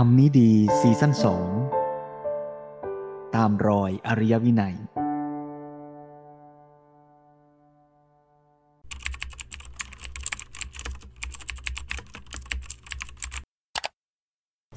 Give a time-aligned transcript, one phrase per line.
[0.00, 1.48] รมนี้ดีซีซั่นสอง
[3.34, 4.76] ตามรอยอริยวินัย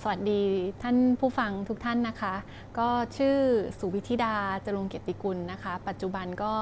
[0.02, 0.44] สวัสดี
[0.84, 2.36] ท่านผู้ฟังทุกท่านนะคะ
[2.80, 3.38] ก็ชื่อ
[3.80, 4.36] สุวิธิดา
[4.66, 6.54] จรุงเกียรติกุลนะคะ ปัจจุบันก็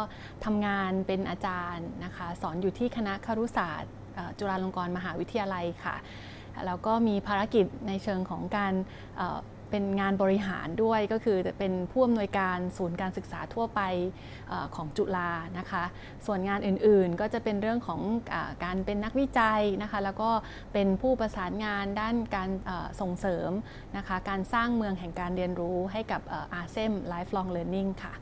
[0.46, 3.94] ทำงานเป็นอาจารย์นะคะ สอนอยู่ที่คณะครุศาสตร์
[4.40, 5.96] จุฬาลงกรณ์มหาวิทยาลัยค่ะ
[6.66, 8.74] แล้วก็มีภารกิจในเชิงของการ
[9.74, 13.82] เป็นงานบริหารด้วยก็คือจะเป็นผู้อำนวยการศูนย์การศึกษาทั่วไป
[14.52, 15.84] อของจุฬานะคะ
[16.26, 18.02] ส่วนงานอื่นๆก็จะเป็นเรื่องของ
[18.34, 20.32] อการเป็นนักวิจัยนะคะ แล้วก็
[20.74, 22.50] เป็นผู้ประสานงานด้านการ
[23.02, 23.52] ส่งเสริม
[23.98, 26.22] นะคะ การสร้างเมืองแห่งการเรียนรู้ให้กับ
[26.54, 28.14] อาเซม Lifelong Learning ค่ะ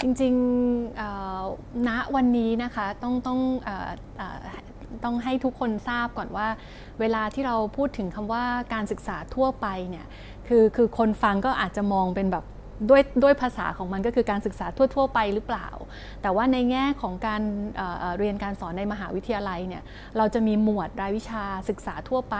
[0.00, 3.40] จริงๆณวันนี้นะคะต้องต้อง
[5.04, 6.48] ต้องให้ทุกคนทราบก่อนว่า
[7.00, 10.06] เวลาที่เราพูดถึงคำว่าการศึกษาทั่วไปเนี่ย
[10.48, 12.44] คือคือคนฟังก็อาจจะมองเป็นแบบ
[12.88, 15.68] ด้วยด้วยภาษาของมันก็คือการศึกษาทั่ว ๆ ไปหรือเปล่า
[16.22, 17.42] แต่ว่าในแง่ของการ
[17.76, 19.82] เเรียนการสอนในมหาวิทยาลัยเนี่ย
[20.16, 22.36] เราจะมีหมวดรายวิชาศึกษาทั่วไป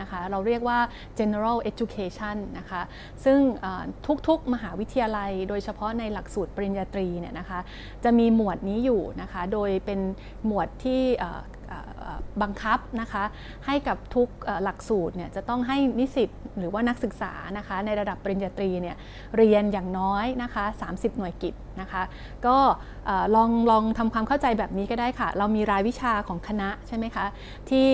[0.00, 0.78] นะคะ เราเรียกว่า
[1.18, 2.82] general education นะคะ
[3.24, 3.38] ซึ่ง
[4.28, 7.60] ทุกๆ มหาวิทยาลัย โดยเฉพาะในหลักสูตรปริญญาตรีเนี่ยนะคะ
[8.04, 10.00] จะมีหมวดนี้อยู่นะคะ โดยเป็น
[10.46, 11.02] หมวดที่
[12.42, 13.24] บังคับนะคะ
[13.66, 14.28] ให้กับทุก
[14.62, 18.96] หลักสูตรเนี่ยจะต้องให้นิสิตหรือว่านักศึกษานะคะในระดับปริญญาตรีเนี่ย
[19.36, 22.02] เรียนอย่างน้อยนะคะ 30 หน่วยกิจนะคะ
[22.46, 22.56] ก็
[23.36, 27.26] ลองลองทำความเข้าใจแบบนี้ก็ได้ค่ะ เรามีรายวิชาของคณะใช่ไหมคะ
[27.70, 27.88] ที่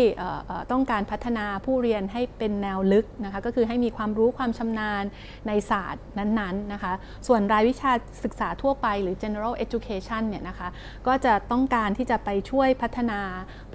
[0.73, 5.05] ต้องการพัฒนาผู้เรียนให้เป็นแนวลึกนะคะก็คือให้มีความรู้ความชำนาญ
[5.49, 6.93] ในศาสตร์นั้นๆนะคะ
[7.27, 7.93] ส่วนรายวิชา
[8.25, 10.69] ศึกษาทั่วไปหรือ general education เนี่ยนะคะ
[11.07, 13.21] ก็จะต้องการที่จะไปช่วยพัฒนา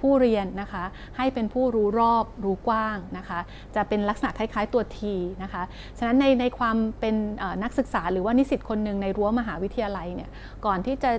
[0.04, 0.84] ผู้เรียนนะคะ
[1.16, 3.40] ให้เป็นผู้รู้รอบรู้กว้างนะคะ
[3.76, 5.62] จะเป็นลักษณะคล้ายๆตัวทีนะคะ
[5.98, 7.14] ฉะนั้นในในความเป็น
[7.62, 10.30] นักศึกษาหรือว่านิสิตคนหนึ่งในรั้วมหาวิทยาลัยเนี่ย
[10.66, 11.10] ก่อนที่จะ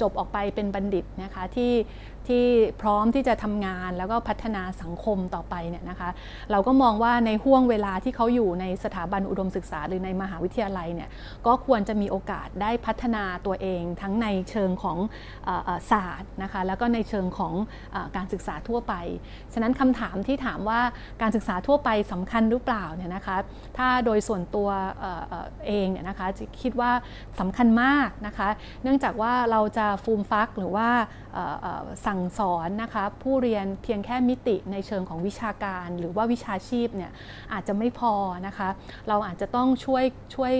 [0.00, 1.72] จบออกไปเป็นบัณฑิตนะคะที่
[2.28, 2.46] ที่
[2.82, 6.10] พร้อมที่จะทำงานแล้วก็พัฒนาสังคมต่อไปเนี่ยนะคะ
[6.50, 11.10] เราก็มองว่าในห่วงเวลาที่เขาอยู่ในสถาบันอุดมศึกษาหรือในมหาวิทยาลัยเนี่ย
[11.46, 14.98] ก็ควรจะมีโอกาสได้พัฒนาตัวเองทั้งในเชิงของ
[15.90, 17.54] ศาสตร์นะคะแล้วก็ในเชิงของ
[17.94, 18.94] อการศึกษาทั่วไป
[19.54, 20.80] ฉะนั้นคำถามที่ถามว่า
[21.22, 23.36] การศึกษาทั่วไปสำคัญหรือเปล่าเนี่ยนะคะ
[23.78, 24.68] ถ้าโดยส่วนตัว
[25.66, 26.90] เองเนี่ยนะคะจะคิดว่า
[27.40, 28.48] สำคัญมากนะคะ
[28.82, 30.88] เนื่องจากว่าเราจะฟูมฟักหรือว่า
[31.34, 31.84] เอ่อเอ่อ
[32.18, 37.10] สั่งสอนนะคะผู้เรียนเพียงแค่มิติในเชิงของวิชาการ หรือว่าวิชาชีพเนี่ย
[37.52, 38.12] อาจจะไม่พอ
[38.46, 38.68] นะคะ
[39.08, 40.52] เราอาจจะต้องช่วยช่วย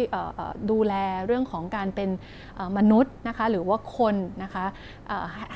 [0.70, 0.94] ดูแล
[1.26, 2.10] เรื่องของการเป็น
[2.78, 4.64] มนุษย์นะคะหรือว่าคนนะคะ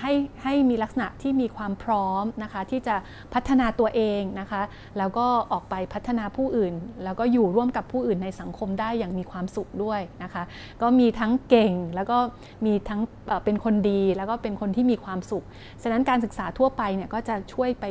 [0.01, 0.13] ให้
[0.43, 2.97] ให้มีลักษณะที่มีความพร้อมนะคะที่จะ
[3.35, 4.63] พัฒนาตัวเองนะคะ
[4.99, 6.75] แล้วก็ออกไปพัฒนาผู้อื่น
[7.05, 10.43] แล้วก็อยู่ร่วมกับผู้อื่นในสังคมได้อย่างมีความสุขด้วยนะคะ
[10.83, 12.19] ก็มีทั้งเก่งแล้วก็
[12.67, 13.01] มีทั้ง
[13.45, 15.45] เป็นคนดีแล้วก็เป็นคนที่มีความสุข
[15.83, 17.85] ฉะนั้นการศึกษาทั่วไปเนี่ยก็จะช่วยไป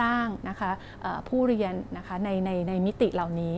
[0.00, 0.70] สร้างนะคะ
[1.28, 3.54] ผู้เรียนนะคะในในในมิติเหล่านี้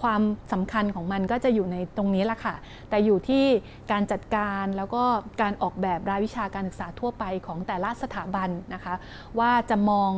[0.00, 2.54] ความสำคัญของมันก็จะอยู่ในตรงนี้แหละค่ะ
[2.90, 3.44] แต่อยู่ที่
[3.92, 5.02] การจัดการแล้วก็
[5.42, 8.94] การออกแบบรายวิชาการศึกษาทั่วไปของแต่ละสถาบันนะคะ
[9.38, 10.10] ว่าจะมอง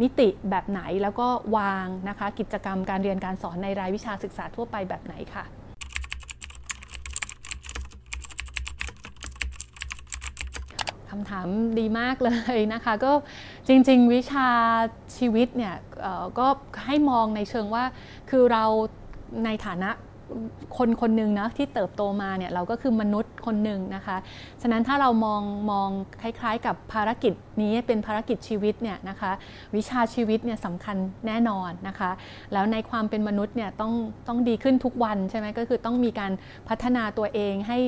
[0.00, 5.44] มิติแบบไหนแล้วก็วางนะคะกิจกรรมการเรียนการสอนในรายวิชาศึกษาทั่วไปแบบไหนค่ะ
[11.10, 11.46] คำถาม
[11.78, 13.12] ดีมากเลยนะคะ ก็
[13.68, 14.48] จริง ๆ วิชา
[15.16, 15.74] ชีวิตเนี่ย
[16.38, 16.46] ก็
[16.86, 17.84] ให้มองในเชิงว่า
[18.30, 18.64] คือเรา
[19.44, 19.90] ในฐานะ
[20.76, 24.16] คนคนหนึ่งนะที่เติบโตมาเนี่ยเราก็คือมนุษย์คนหนึ่งนะคะ
[24.62, 25.88] ฉะนั้นถ้าเรามองมอง
[26.22, 27.32] คล้าย ๆ กับภารกิจ
[27.62, 29.32] นี้เป็นภารกิจชีวิตเนี่ยนะคะ
[29.76, 32.10] วิชาชีวิตเนี่ยสำคัญแน่นอนนะคะ
[32.52, 33.92] แล้วในความเป็นมนุษย์เนี่ยต้อง
[34.28, 36.32] ต้องดีขึ้นทุกวันใช่ไหมก็คือต้องมีการ
[36.68, 37.78] พัฒนาตัวเองให้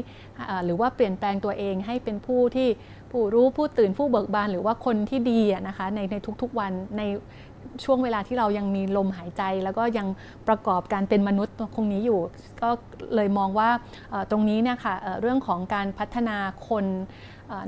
[0.65, 2.69] หรือว่าเปลี่ยนแปลงตัวเองให้เป็นผู้ที่
[3.11, 7.03] ผู้รู้ผู้ตื่นผู้เบิกบานหรือว่าคนที่ดีอะนะคะในในทุกๆวันใน
[7.85, 10.07] ช่วงเวลาที่เรายังมีลมหายใจ แล้วก็ยัง
[10.49, 12.21] ประกอบการเป็นมนุษย์ตรงนี้อยู่
[12.63, 12.71] ก็
[13.15, 13.71] เลยมองว่า
[14.31, 16.37] ตรงนี้เนี่ยค่ะเรื่องของการพัฒนา
[16.69, 16.85] คน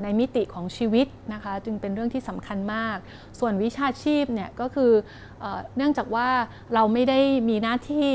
[0.03, 2.97] ในมิติของชีวิตนะคะจึงเป็นเรื่องที่สำคัญมาก
[3.39, 4.93] ส่วนวิชาชีพเนี่ยก็คือ
[5.41, 6.29] เออเนื่องจากว่า
[6.75, 8.09] เราไม่ได้มีหน้าที่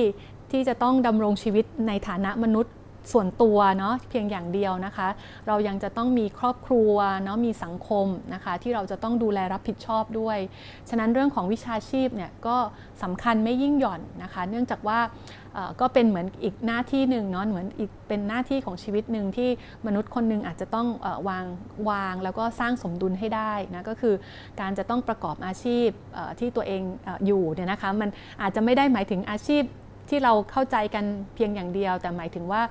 [0.52, 2.74] ที่จะต้องดำรงชีวิตในฐานะมนุษย์
[3.12, 5.08] ส่วนตัวเนาะเพียงอย่างเดียวนะคะ
[5.48, 6.94] เรายังจะต้องมีครอบครัว
[7.24, 10.38] เนาะมีสังคมนะคะ ที่เราจะต้องดูแลรับผิดชอบด้วย
[10.90, 12.58] ฉะนั้นเรื่องของวิชาชีพเนี่ยก็
[13.04, 15.00] สำคัญไม่ยิ่งหย่อนนะคะ เนื่องจากว่า
[15.82, 19.50] ก็เป็นเหมือนอีกหน้าที่หนึ่งเนาะเหมือนอีกเป็นหน้าที่ของชีวิตหนึ่งที่
[19.88, 20.88] มนุษย์คนหนึ่งอาจจะต้อง
[21.30, 21.46] วาง
[21.90, 24.16] วางแล้วก็สร้างสมดุลให้ได้นะก็คือ
[24.60, 25.88] การจะต้องประกอบอาชีพ
[26.40, 26.82] ที่ตัวเอง
[27.26, 28.10] อยู่เนี่ยนะคะมัน
[28.42, 29.64] อาจจะไม่ได้หมายถึงอาชีพ
[30.10, 31.06] ที่เราเข้าใจกัน
[31.36, 32.62] เพียงอย่างเดียว แต่หมายถึงว่า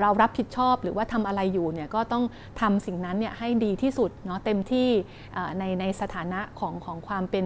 [0.00, 2.24] เรารับผิดชอบหรือว่าทำอะไรอยู่เนี่ยก็ต้อง
[2.60, 4.88] ทำสิ่งนั้นเนี่ยให้ดีที่สุดเนาะเต็มที่
[5.58, 7.44] ในในสถานะของของความเป็น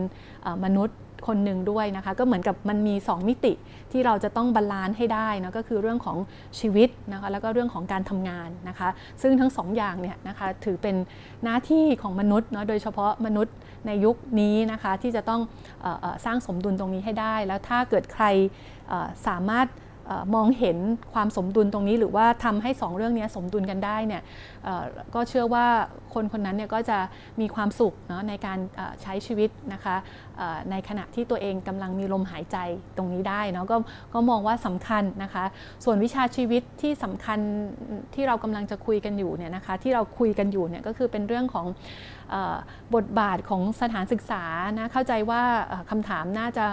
[0.67, 0.99] มนุษย์
[1.29, 3.53] คนหนึ่งด้วยนะคะก็เหมือนกับมันมี 2 มิติ
[3.93, 6.17] ที่เราจะต้อง balance ให้ได้นะก็คือเรื่องของ
[6.59, 8.89] ชีวิตนะคะแล้วก็เรื่องของการทำงานนะคะ
[9.23, 10.97] ซึ่งทั้ง2ออย่างเนี่ยนะคะถือเป็น
[11.45, 13.55] หน้าที่ของมนุษย์เนาะโดยเฉพาะมนุษย์
[13.87, 15.41] ในยุคนี้นะคะที่จะต้อง
[15.85, 18.25] ออสร้างสมดุลตรงนี้ให้ได้ แล้วถ้าเกิดใคร
[19.27, 19.67] สามารถ
[20.35, 20.79] มองเห็น
[21.13, 24.23] ความสมดุลตรงนี้ หรือว่าทำให้ 2 เรื่องนี้สมดุลกันได้เนี่ย
[25.15, 25.67] ก็เชื่อว่า
[26.15, 26.99] คนคนนั้นเนี่ยก็จะ
[27.41, 28.59] มีความสุขเนาะในการ
[29.03, 29.97] ใช้ชีวิตนะคะ
[30.71, 32.57] ในขณะที่ตัวเองกำลังมีลมหายใจ
[32.97, 33.77] ตรงนี้ได้เนาะก็
[34.15, 35.45] ก็มองว่าสำคัญนะคะ
[35.85, 37.39] ส่วนวิชาชีวิตที่สำคัญ
[38.15, 41.67] ที่เรากำลังจะคุยกันอยู่เนี่ยนะคะที่เราคุยกันอยู่เนี่ยก็คือเป็นเรื่องของ
[42.95, 44.43] บทบาทของสถานศึกษา
[44.79, 45.43] นะเข้าใจว่า
[45.91, 46.67] คำถามน่าจะ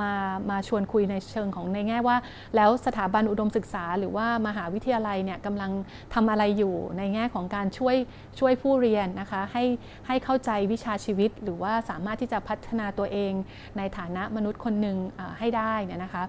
[0.00, 0.12] มา
[0.50, 2.16] มาชวนคุยในเชิงของในแง่ว่า
[2.56, 5.70] แล้วสถาบันอุดมศึกษา หรือว่ามหาวิทยาลัยเนี่ยกำลัง
[6.14, 7.96] ทำอะไรอยู่ในแง่ของการช่วย
[8.38, 9.64] ช่วยผู้เรียนนะคะให้
[10.06, 13.32] ให้เข้าใจวิชาชีวิต หรือว่าสามารถที่จะพัฒนาตัวเอง
[13.78, 14.96] ในฐานะมนุษย์คนหนึ่ง
[15.38, 16.24] ให้ได้เนี่ยนะคะ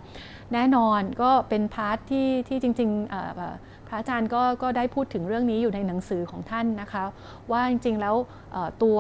[0.53, 7.03] แน่นอนก็เป็นพาร์ทที่ที่จริงๆพระอาจารย์ก็ก็ได้พูดถึงเรื่องนี้อยู่ในหนังสือของท่านนะคะ
[7.51, 8.15] ว่าจริงๆแล้ว
[8.83, 8.99] ตัว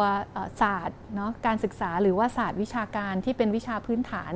[0.61, 4.33] ศาสตร์เนาะการศึกษาหรือว่าศาสตร์วิชาการที่เป็นวิชาพื้นฐาน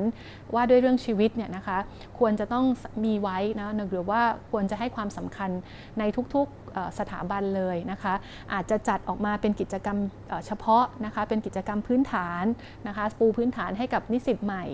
[0.54, 1.78] ว่าด้วยเรื่องชีวิตเนี่ยนะคะ
[2.18, 2.64] ควรจะต้อง
[3.04, 5.50] มีไว้นะหรือว่าควรจะให้ความสำคัญ
[5.98, 6.02] ใน
[6.34, 8.14] ทุกๆสถาบันเลยนะคะ
[8.52, 9.98] อาจจะจัดออกมาเป็นกิจกรรม
[10.46, 12.44] เฉพาะนะคะเป็นกิจกรรมพื้นฐาน
[12.88, 14.64] นะคะปูพื้นฐานให้กับนิสิตใหม่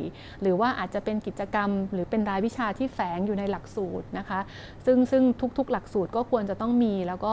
[0.43, 4.41] หรือว่าอาจจะเป็นกิจกรรม หรือเป็นรายวิชาที่แฝงอยู่ในหลักสูตรนะคะ
[4.87, 5.23] ซึ่งซึ่ง
[5.59, 7.33] ทุกๆ หลักสูตรก็ควรจะต้องมีแล้วก็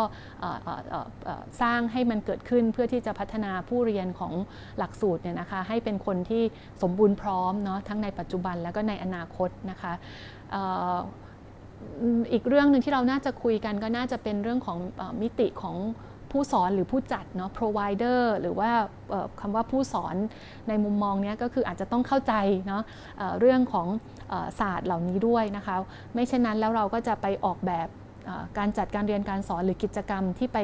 [1.62, 4.34] สร้างให้มันเกิดขึ้นเพื่อที่ที่จะพัฒนาผู้เรียนของ
[4.78, 6.44] หลักสูตรเนี่ยนะคะให้เป็นคนที่
[6.82, 9.94] สมบูรณ์พร้อมเนาะทั้งในปัจจุบันแล้วก็ในอนาคตนะคะ
[12.32, 14.78] อีกเรื่องหนึ่งที่เราน่าจะคุยกันก็น่าจะเป็นเรื่องของ
[15.22, 15.78] มิติของ
[16.32, 18.72] ผู้สอนหรือผู้จัดเนาะ provider หรือว่า
[19.40, 20.16] คำว่าผู้สอน
[20.68, 22.34] ในมุมมองนี้ก็คืออาจจะต้องเข้าใจ
[22.68, 22.84] เนาะ
[23.40, 23.88] เรื่องของ
[24.60, 25.76] ศาสตร์เหล่านี้ด้วยนะคะ
[26.14, 27.88] ไม่เช่นนั้นแล้วเราก็จะไปออกแบบ
[28.58, 30.58] การจัดการเรียนการสอนหรือกิจกรรมที่ไป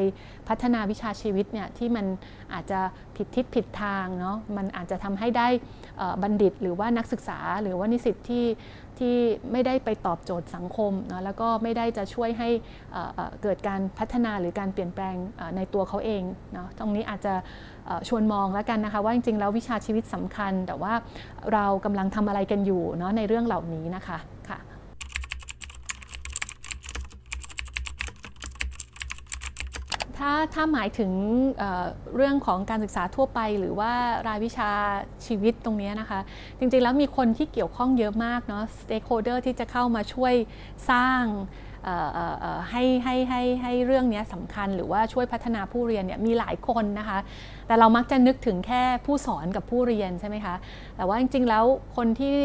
[0.47, 2.05] พัฒนาวิชาชีวิตเนี่ยที่มัน
[2.53, 2.79] อาจจะ
[3.15, 5.47] ผิดทิศผิดทางเนาะมันอาจจะทำให้ได้
[6.23, 8.45] บัณฑิต หรือว่านักศึกษา หรือว่านิสิตที่
[8.99, 9.17] ที่
[9.51, 12.49] ไม่ได้ไปตอบโจทย์สังคมนะแล้วก็ไม่ได้จะช่วยให้
[13.41, 15.15] เกิดการพัฒนาหรือการเปลี่ยนแปลง
[15.55, 16.23] ในตัวเขาเอง
[16.53, 17.33] เนาะตรงนี้อาจจะ
[18.07, 20.93] ชวนมองแล้วกันนะคะว่าจริงๆแล้ววิชาชีวิตสำคัญ แต่ว่า
[21.53, 24.17] เรากำลังทำอะไรกันอยู่เนาะในเรื่องเหล่านี้นะคะ
[24.49, 24.59] ค่ะ
[30.21, 31.11] ถ้าถ้าหมายถึง
[31.57, 33.91] เเรื่องของการศึกษาทั่วไป หรือว่า
[34.27, 34.69] รายวิชา
[35.25, 36.19] ชีวิตตรงนี้นะคะ
[36.59, 40.33] จริงๆแล้วมีคนที่เกี่ยวข้องเยอะมากเนาะ stakeholder ที่จะเข้ามาช่วย
[40.89, 41.23] สร้าง
[42.69, 47.19] ให้ให้ให้ให้เรื่องนี้สำคัญหรือว่าช่วยพัฒนาผู้เรียนเนี่ยมีหลายคนนะคะ
[47.67, 50.55] แต่เรามักจะนึกถึงแค่ผู้สอนกับผู้เรียนใช่ไหมคะ
[50.97, 51.65] แต่ว่าจริงๆแล้ว
[51.95, 52.37] คนที่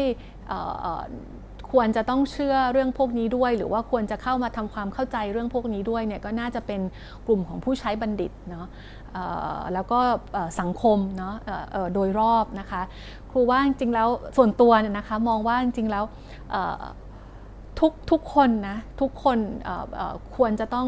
[1.71, 6.81] ควรจะต้องเชื่อเรื่องพวกนี้ด้วย หรือว่าควรจะเข้ามาทำความเข้าใจเรื่องพวกนี้ด้วยเนี่ยก็น่าจะเป็น
[7.27, 8.67] กลุ่มของผู้ใช้บัณฑิตเนาะ
[9.73, 9.99] แล้วก็
[10.59, 11.35] สังคมเนาะ
[11.93, 12.81] โดยรอบนะคะ
[13.31, 14.07] ครูว่าจริงๆแล้ว
[14.37, 16.03] ส่วนตัวเนี่ยนะคะมองว่าจริงๆแล้ว
[17.79, 19.37] ทุกทุกคนนะทุกคน
[20.35, 20.87] ควรจะต้อง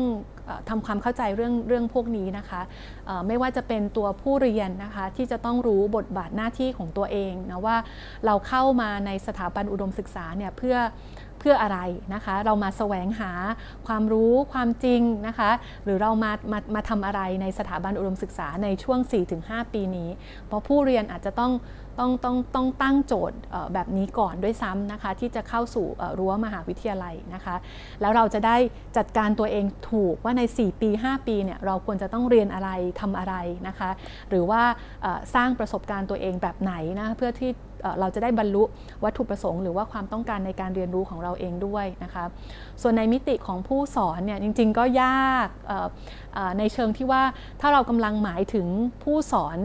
[0.69, 2.61] ทำความเข้าใจเรื่องเรื่องพวกนี้นะคะ
[3.27, 7.77] ไม่ว่าจะเป็นตัวผู้เรียนนะคะที่จะต้องรู้บทบาทหน้าที่ของตัวเองนะว่า
[8.25, 10.77] เราเข้ามาในสถาบันอุดมศึกษาเนี่ยเพื่อ
[11.39, 11.79] เพื่ออะไร
[12.13, 13.31] นะคะ เรามาแสวงหา
[13.87, 15.51] ความรู้ความจริงนะคะ
[15.83, 18.99] หรือเรามามามาทำอะไรในสถาบันอุดมศึกษาในช่วง
[19.37, 20.09] 4-5 ปีนี้
[20.47, 21.53] เพราะผู้เรียนอาจจะต้อง
[21.99, 23.37] ต้องต้องต้องตั้งโจทย์
[23.73, 25.87] แบบนี้ก่อนด้วยซ้ำนะคะ ที่จะเข้าสู่
[26.19, 27.55] รั้วมหาวิทยาลัยนะคะ
[28.01, 28.57] แล้วเราจะได้
[28.97, 32.69] จัดการตัวเองถูกว่าใน 4 ปี 5 ปีเนี่ยเราควรจะต้องเรียนอะไร
[33.01, 33.35] ทำอะไร
[33.67, 33.89] นะคะ
[34.29, 34.61] หรือว่า
[35.35, 37.51] สร้างประสบการณ์ตัวเองแบบไหนนะเพื่อที่
[37.99, 38.63] เราจะได้บรรลุ
[39.03, 42.25] วัตถุประสงค์หรือว่าความต้องการในการเรียนรู้ของเราเองด้วยนะคะ
[42.81, 45.47] ส่วนในมิติของผู้สอนเนี่ยจริง ๆ ก็ยาก
[46.59, 47.23] ในเชิงที่ว่า
[47.61, 48.67] ถ้าเรากำลังหมายถึง
[49.03, 49.59] ผู้สอน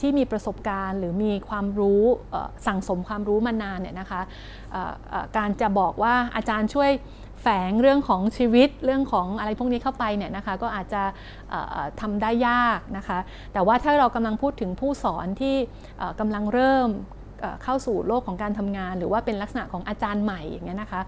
[0.00, 2.02] ที่มีประสบการณ์หรือมีความรู้
[2.66, 4.20] สั่งสมความรู้มานานเนี่ยนะคะ
[5.36, 6.90] การจะบอกว่าอาจารย์ช่วย
[7.42, 11.02] แฝงเรื่องของชีวิตเรื่องของอะไรพวกนี้เข้าไปเนี่ยนะคะก็อาจจะ
[12.00, 13.18] ทำได้ยากนะคะ
[13.52, 15.56] แต่ว่าถ้าเรากำลังพูดถึงผู้สอนที่
[16.20, 16.88] กำลังเริ่ม
[17.62, 21.00] เข้าสู่โลกของการทำงาน หรือว่าเป็นลักษณะของอาจารย์ใหม่อย่างเงี้ยนะคะ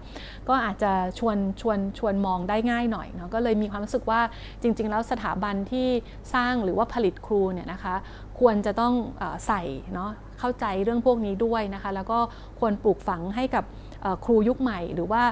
[0.49, 4.21] ก็อาจจะชวนชวนชวนมองได้ง่ายหน่อยเนาะก็เลยมีความรู้สึกว่า
[4.61, 5.87] จริง ๆ แล้วสถาบันที่
[6.33, 7.95] สร้างหรือว่าผลิตครูเนี่ยนะคะ
[8.39, 8.93] ควรจะต้อง
[9.47, 9.61] ใส่
[9.93, 12.19] เนาะเข้าใจเรื่องพวกนี้ด้วยนะคะ แล้วก็
[12.59, 13.63] ควรปลูกฝังให้กับ
[14.25, 15.23] ครูยุคใหม่ หรือว่า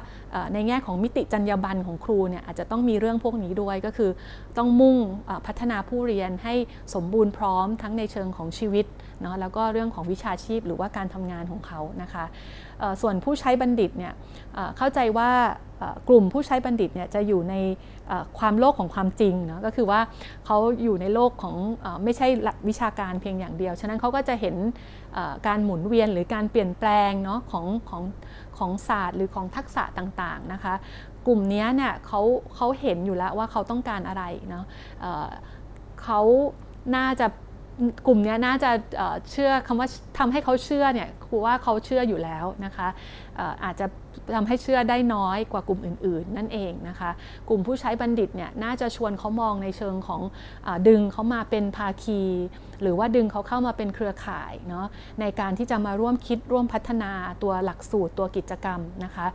[0.54, 4.12] ในแง่ของมิติจรรยาบรรณของครูเนี่ยอาจจะต้องมีเรื่องพวกนี้ด้วยก็คือ
[4.58, 4.98] ต้องมุ่ง
[5.48, 6.54] พัฒนาผู้เรียนให้
[6.96, 8.86] สมบูรณ์พร้อมทั้งในเชิงของชีวิต
[9.22, 12.25] เนาะแล้วก็เรื่องของวิชาชีพหรือว่าการทำงานของเขานะคะ
[13.01, 14.13] ส่วนผู้ใช้บัณฑิตเนี่ย
[14.77, 15.30] เข้าใจว่า
[16.10, 17.56] กลุ่มผู้ใช้บัณฑิตเนี่ยจะอยู่ใน
[18.39, 20.01] ความโลกของความจริงเนาะก็คือว่า
[20.46, 21.56] เขาอยู่ในโลกของ
[22.04, 22.27] ไม่ใช่
[22.68, 24.56] วิชาการเพียงอย่างเดียว ฉะนั้นเขาก็จะเห็น
[25.48, 28.04] การหมุนเวียนหรือการเปลี่ยนแปลงเนาะของของ
[28.58, 30.74] ของศาสตร์หรือของทักษะต่างๆนะคะ
[31.27, 32.22] กลุ่มนี้เนี่ยเขา
[32.55, 34.65] เขาเห็นอยู่แล้วว่าเขาต้องการอะไรเนาะ
[36.03, 36.22] เขา
[36.96, 37.27] น่าจะ
[38.08, 38.72] กลุ่มนี้น่าจะ
[39.32, 42.88] เชื่อคำว่าทำให้เขาเชื่อเนี่ยคือว่าเขาเชื่ออยู่แล้วนะคะ
[43.63, 43.86] อาจจะ
[44.36, 47.12] ทำให้เชื่อได้น้อยกว่ากลุ่มอื่น ๆ นั่นเองนะคะ
[47.50, 50.22] กลุ่มผู้ใช้บัณฑิตเนี่ยน่าจะชวนเขามองในเชิงของ
[50.65, 52.22] อดึงเขามาเป็นภาคี
[52.82, 54.86] หรือว่าดึงเขาเข้ามาเป็นเครือข่ายเนาะ
[55.22, 57.12] ในการที่จะมาร่วมคิดร่วมพัฒนา
[57.44, 59.27] ตัวหลักสูตรตัวกิจกรรมนะคะ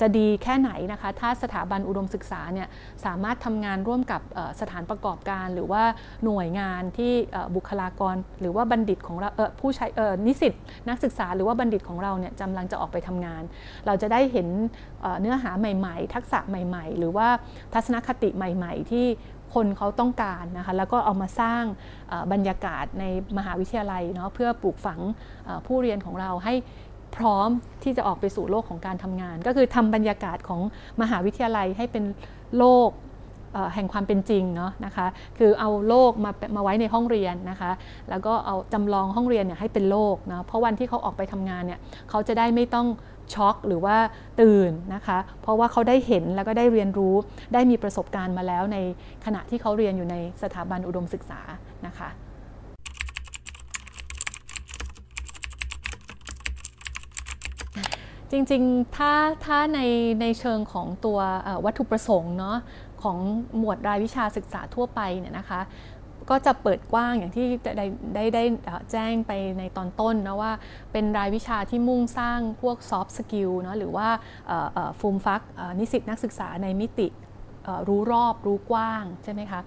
[0.00, 2.68] จะดีแค่ไหนนะคะ ถ้าสถาบันอุดมศึกษาเนี่ย
[3.04, 4.20] สามารถทำงานร่วมกับ
[4.60, 5.82] สถานประกอบการหรือว่า
[6.24, 7.12] หน่วยงานที่
[7.54, 9.30] บุคลากร หรือว่าบัณฑิตของเรา
[9.60, 9.86] ผู้ใช้
[10.26, 10.52] นิสิต
[10.88, 13.42] นักศึกษาหรือว่าบัณฑิตของเราเนี่ยกำลังจะออกไปทำงาน
[13.86, 14.48] เราจะได้เห็น
[15.20, 17.28] เนื้อหาใหม่ๆ ทักษะใหม่ ๆ หรือว่า
[17.74, 19.06] ทัศนคติใหม่ ๆ ที่
[19.54, 21.62] คนเขาต้องการนะคะแล้วก็เอามาสร้าง
[22.32, 23.04] บรรยากาศใน
[23.38, 25.00] มหาวิทยาลัยเนาะเพื่อปลูกฝัง
[25.66, 26.54] ผู้เรียนของเราให้
[27.18, 27.48] พร้อม
[27.82, 30.60] ที่จะออกไปสู่โลกของการทำงาน ก็คือทำบรรยากาศของ
[31.02, 32.04] มหาวิทยาลัยให้เป็น
[32.58, 32.90] โลก
[33.74, 35.06] แห่งความเป็นจริงเนาะนะคะ
[35.38, 37.70] คือเอาโลกมามาไว้ในห้องเรียนนะคะ
[38.10, 41.80] แล้วก็เอาจำลองห้องเรียนเนี่ยให้เป็นโลกนะ เพราะวันที่เขาออกไปทำงานเนี่ย
[42.10, 42.86] เขาจะได้ไม่ต้อง
[43.34, 43.96] ช็อกหรือว่า
[44.40, 47.14] ตื่นนะคะ เพราะว่าเขาได้เห็นแล้วก็ได้เรียนรู้
[47.54, 48.78] ได้มีประสบการณ์มาแล้วใน
[49.24, 51.40] ขณะที่เขาเรียนอยู่ในสถาบันอุดมศึกษา
[51.86, 52.08] นะคะ
[58.30, 59.12] จริงๆ ถ้า
[59.44, 59.80] ถ้าใน
[60.20, 61.18] ในเชิงของตัว
[61.64, 62.58] วัตถุประสงค์เนาะ
[63.02, 63.18] ของ
[63.58, 65.60] หมวดรายวิชาศึกษาทั่วไปเนี่ยนะคะ
[66.30, 68.44] ก็จะเปิดกว้างอย่างที่ได้ได้ได้
[68.92, 70.52] แจ้งไปในตอนต้นนะว่า
[70.92, 74.08] เป็นรายวิชาที่มุ่งสร้างพวก soft skill เนาะหรือว่า
[74.98, 75.42] ฟูมฟัก
[75.78, 77.08] นิสิตนักศึกษาในมิติ
[77.88, 79.60] รู้รอบรู้กว้างใช่ไหมคะ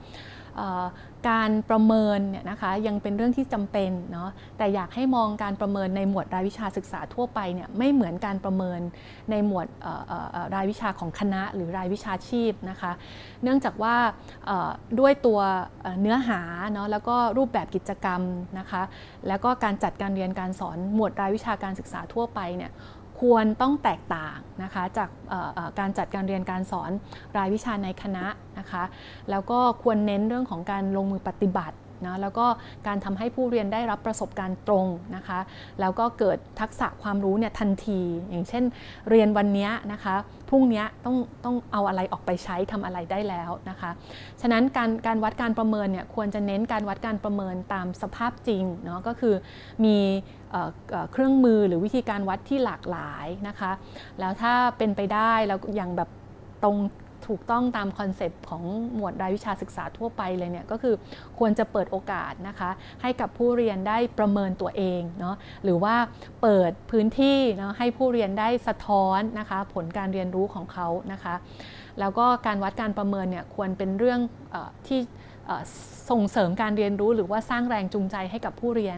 [1.28, 8.80] การประเมินเนี่ยนะคะยังเป็นเรื่องที่จำเป็นเนาะแต่อยากให้มองการประเมินในหมวดรายวิชาศึกษาทั่วไปเนี่ยไม่เหมือนการประเมิน
[9.32, 9.68] ในหมวด
[10.56, 12.92] รายวิชาของคณะ หรือรายวิชาชีพนะคะ
[13.44, 13.96] เนื่องจากว่า
[15.00, 15.40] ด้วยตัว
[16.02, 16.42] เนื้อหา
[16.74, 18.22] เนาะแล้วก็รูปแบบกิจกรรม
[18.60, 18.82] นะคะ
[19.28, 22.72] แล้วก็การจัดการเรียนการสอนหมวดรายวิชาการศึกษาทั่วไปเนี่ย
[23.20, 25.10] ควรต้องแตกต่างนะคะจาก
[25.80, 26.92] การจัดการเรียนการสอน
[27.38, 28.26] รายวิชาในคณะ
[28.60, 28.84] นะคะ
[29.30, 31.76] แล้วก็ควรเน้นเรื่องของการลงมือปฏิบัติ
[32.06, 32.46] นะแล้วก็
[32.88, 35.40] การทำให้ผู้เรียนได้รับประสบการณ์ตรงนะคะ
[35.80, 38.64] แล้วก็เกิดทักษะความรู้เนี่ยทันที อย่างเช่น
[39.10, 40.16] เรียนวันนี้นะคะ
[40.50, 41.16] พรุ่งนี้ต้อง
[41.46, 43.92] ต้องเอาอะไรออกไปใช้ทำอะไรได้แล้วนะคะ
[44.42, 49.36] ฉะนั้นการการวัดการประเมินเนี่ยควรจะเน้นการวัดการประเมินตามสภาพจริงเนาะก็คือ
[49.86, 49.98] มี
[51.12, 53.72] เครื่องมือหรือวิธีการวัดที่หลากหลายนะคะ
[54.20, 56.10] แล้วถ้าเป็นไปได้แล้วอย่างแบบ
[56.64, 56.78] ตรง
[57.28, 58.64] ถูกต้องตาม concept ของ
[58.96, 60.96] หมวดรายวิชาศึกษาทั่วไปเลยเนี่ยก็คือ
[61.40, 62.70] ควรจะเปิดโอกาสนะคะ
[63.02, 65.96] ให้กับผู้เรียนได้ประเมินตัวเองเนาะหรือว่า
[66.42, 71.36] เปิดพื้นที่เนาะให้ผู้เรียนได้สะท้อนนะคะผลการเรียนรู้ของเขานะคะ
[72.00, 74.20] แล้วก็การวัดการประเมินเนี่ยควรเป็นเรื่อง
[74.54, 74.56] อ
[74.88, 75.00] ที่
[76.10, 78.94] ส่งเสริมการเรียนรู้หรือว่าสร้างแรงจูงใจให้กับผู้เรีย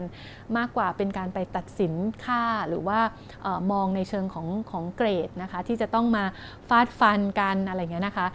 [0.56, 1.92] มากกว่าเป็นการไปตัดสิน
[2.24, 2.98] ค่าหรือว่า
[3.44, 6.24] ออมองในเชิงของของเกรดนะคะที่จะต้องมา
[6.68, 8.26] ฟาดฟันกันอะไรเงี้ยนะคะ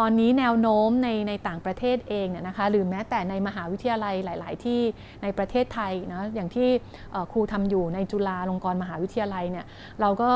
[0.00, 4.80] ตอนนี้แนวโน้มในในต่างประเทศเองเนี่ยนะคะหรือแม้แต่ในมหาวิทยาลัยหลาย ๆ ที่
[5.22, 6.68] ในประเทศไทยนะอย่างที่
[7.32, 9.66] ครูทำอยู่ในจุฬาลงกรณ์มหาวิทยาลัยเนี่ย
[10.00, 10.30] เราก็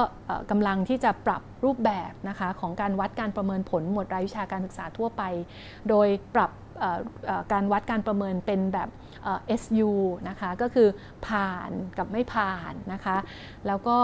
[0.51, 5.23] กำลังที่จะปรับรูปแบบนะคะของการวัดการประเมินผลหมวดรายวิชาการศึกษาทั่วไป
[5.89, 6.51] โดยปรับ
[7.53, 8.89] การวัดการประเมินเป็นแบบ
[9.61, 9.91] SU
[10.29, 10.89] นะคะก็คือ
[11.27, 13.17] ผ่านกับไม่ผ่านนะคะ
[13.67, 13.99] แล้วก็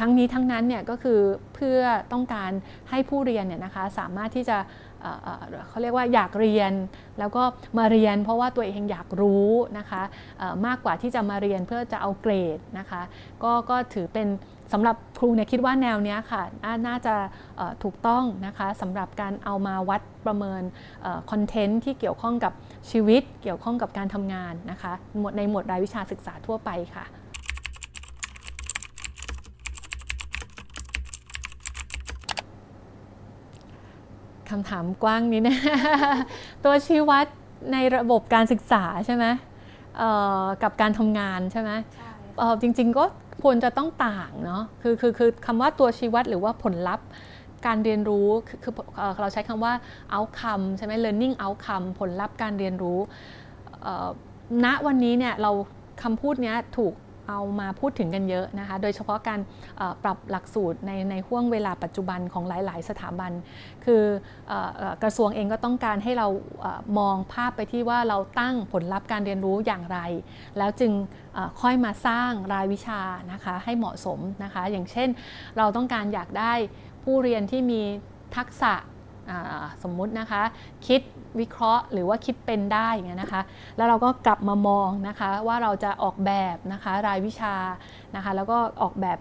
[0.00, 1.20] ทั้งนี้ทั้งนั้นเนี่ยก็คือ
[1.54, 1.80] เพื่อ
[2.12, 2.50] ต้องการ
[2.90, 4.58] ให้ผู้เรียนเนี่ยนะคะสามารถที่จะ
[5.68, 6.72] เขาเรียกว่าอยากเรียน
[7.18, 7.42] แล้วก็
[7.78, 10.02] มาเรียน เพราะว่าตัวเองอยากรู้นะคะ
[10.66, 13.02] มากกว่าที่จะมาเรียนเพื่อจะเอาเกรดนะคะ
[13.42, 14.28] ก็ก็ถือเป็น
[14.72, 16.42] สำหรับครูเนี่ยคิดว่าแนวนี้ค่ะ
[16.86, 17.14] น่าจะ
[17.82, 20.62] ถูกต้องนะคะสำหรับการเอามาวัดประเมิน
[21.30, 22.52] คอนเทนต์ที่เกี่ยวข้องกับ
[22.90, 24.92] ชีวิต เกี่ยวข้องกับการทำงานนะคะ
[25.36, 27.04] ในหมวดรายวิชาศึกษาทั่วไปค่ะ
[34.50, 35.56] คำถามกว้างนี้นะ
[36.64, 37.26] ตัวชี้วัด
[37.72, 39.24] ในระบบการศึกษาใช่ไหม
[40.62, 41.70] กับการทำงานใช่ไหม
[42.62, 43.04] จริง ๆก็
[43.42, 47.06] ควรจะต้องต่างเนาะคือคือคือคำว่าตัวชี้วัดหรือว่าผลลัพธ์
[47.66, 48.28] การเรียนรู้
[48.64, 48.74] คือ
[49.20, 49.72] เราใช้คำว่า
[50.16, 52.98] outcome ใช่ไหม learning outcome ผลลัพธ์การเรียนรู้
[54.64, 55.52] ณวันนี้เนี่ยเรา
[56.02, 56.94] คำพูดนี้ถูก
[57.28, 59.40] เอามาพูดถึงกันเยอะนะคะ โดยเฉพาะการ
[60.02, 63.32] ปรับหลักสูตรในในห่วงเวลาปัจจุบันของหลาย ๆ สถาบัน
[63.84, 64.02] คือ
[65.02, 66.28] กระทรวงเองก็ต้องการให้เรา
[66.98, 69.98] มองภาพไปที่ว่าเราตั้งผลลัพธ์การเรียนรู้อย่างไร
[70.58, 70.92] แล้วจึง
[71.60, 73.00] ค่อยมาสร้างรายวิชา
[73.32, 75.08] นะคะให้เหมาะสมนะคะ อย่างเช่น
[75.58, 76.52] เราต้องการอยากได้
[77.04, 77.82] ผู้เรียนที่มี
[78.36, 78.74] ทักษะ
[79.82, 80.42] สมมุตินะคะ
[80.86, 81.00] คิด
[81.40, 83.42] วิเคราะห์หรือว่าคิดเป็นได้อย่างเงี้ยนะคะ
[83.76, 87.54] แล้วเราก็กลับมามองนะคะว่าเราจะออกแบบนะคะรายวิชา
[88.16, 89.18] นะคะ แล้วก็ออกแบบ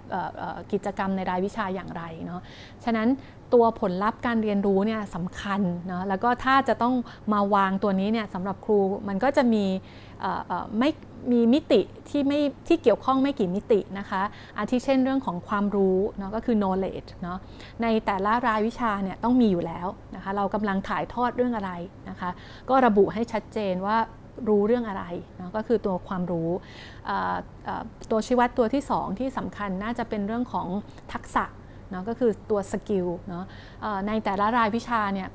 [0.72, 2.42] กิจกรรมในรายวิชาอย่างไรเนาะ
[2.86, 3.08] ฉะนั้น
[3.54, 6.94] ตัวผลลัพธ์การเรียนรู้เนี่ยสำคัญเนาะแล้วก็ถ้าจะต้อง
[7.34, 8.78] มาวางตัวนี้เนี่ยสำหรับครู
[9.08, 9.66] มันก็จะมี
[10.80, 10.90] ไม่
[11.32, 14.22] มีมิติที่ไม่ที่เกี่ยวข้องไม่กี่มิตินะคะ
[14.58, 17.38] อาทิเช่นเรื่องของความรู้เนาะก็คือ knowledge เนาะ
[17.82, 21.72] ในแต่ละรายวิชาเนี่ยต้องมีอยู่แล้วนะคะเรากำลังถ่ายทอดเรื่องอะไร
[22.10, 22.30] นะคะ
[22.70, 23.98] ก็ระบุให้ชัดเจนว่า
[24.50, 25.04] รู้เรื่องอะไร
[25.38, 26.50] เนาะก็คือตัวความรู้
[28.12, 30.68] ตัวชี้วัดตัวที่ 2 ที่สำคัญน่าจะเป็นเรื่องของ
[31.14, 31.46] ทักษะ
[31.92, 33.46] เนาะก็คือตัวสกิลเนาะ
[34.08, 35.30] ในแต่ละรายวิชาเนี่ย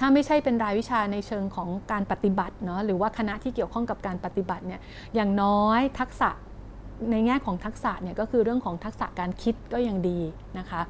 [0.00, 4.80] ถ้าไม่ใช่เป็นรายวิชาในเชิงของการปฏิบัติเนาะหรือว่าคณะที่เกี่ยวข้องกับการปฏิบัติเนี่ย
[5.14, 6.30] อย่างน้อยทักษะ
[7.10, 10.20] ในแง่ของทักษะเนี่ยก็คือเรื่องของทักษะการคิดก็ยังดี
[10.58, 10.80] นะคะ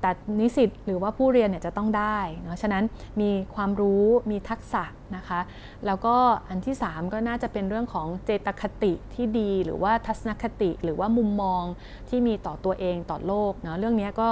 [0.00, 2.84] แต่นิสิตหรือว่าผู้เรียนเนี่ยจะต้องได้เนาะฉะนั้น
[3.20, 4.84] มีความรู้มีทักษะ
[5.16, 5.40] นะคะ
[5.86, 6.16] แล้วก็
[6.48, 11.62] อันที่ 3 ก็น่าจะเป็นเรื่องของเจตคติที่ดี หรือว่าทัศนคติหรือว่ามุมมอง
[12.08, 14.28] ที่มีต่อตัวเองต่อโลกเนาะเรื่องนี้ก็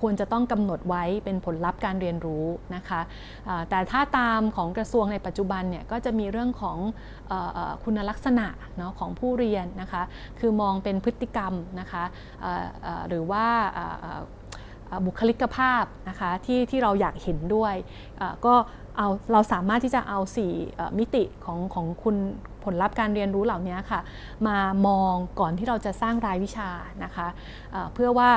[0.00, 3.00] ควรจะต้องกำหนดไว้เป็นผลลัพธ์การเรียนรู้นะคะ
[3.70, 6.78] แต่ถ้าตามของกระทรวงในปัจจุบันเนี่ยก็จะมีเรื่องของ
[7.84, 8.46] คุณลักษณะ
[8.78, 10.02] เนาะของผู้เรียนนะคะ
[10.40, 12.04] คือมองเป็นพฤติกรรมนะคะ
[13.08, 13.46] หรือว่า
[15.06, 17.74] บุคลิกภาพนะคะที่ที่เราอยากเห็นด้วย
[18.46, 18.54] ก็
[18.96, 20.18] เอาเราสามารถที่จะเอา
[20.58, 22.16] 4 มิติของของคุณ
[22.64, 24.00] ผลลัพธ์การเรียนรู้เหล่านี้ค่ะ
[24.46, 26.68] มามองก่อนที่เราจะสร้างรายวิชา
[27.04, 28.28] นะคะะเพื่อว่า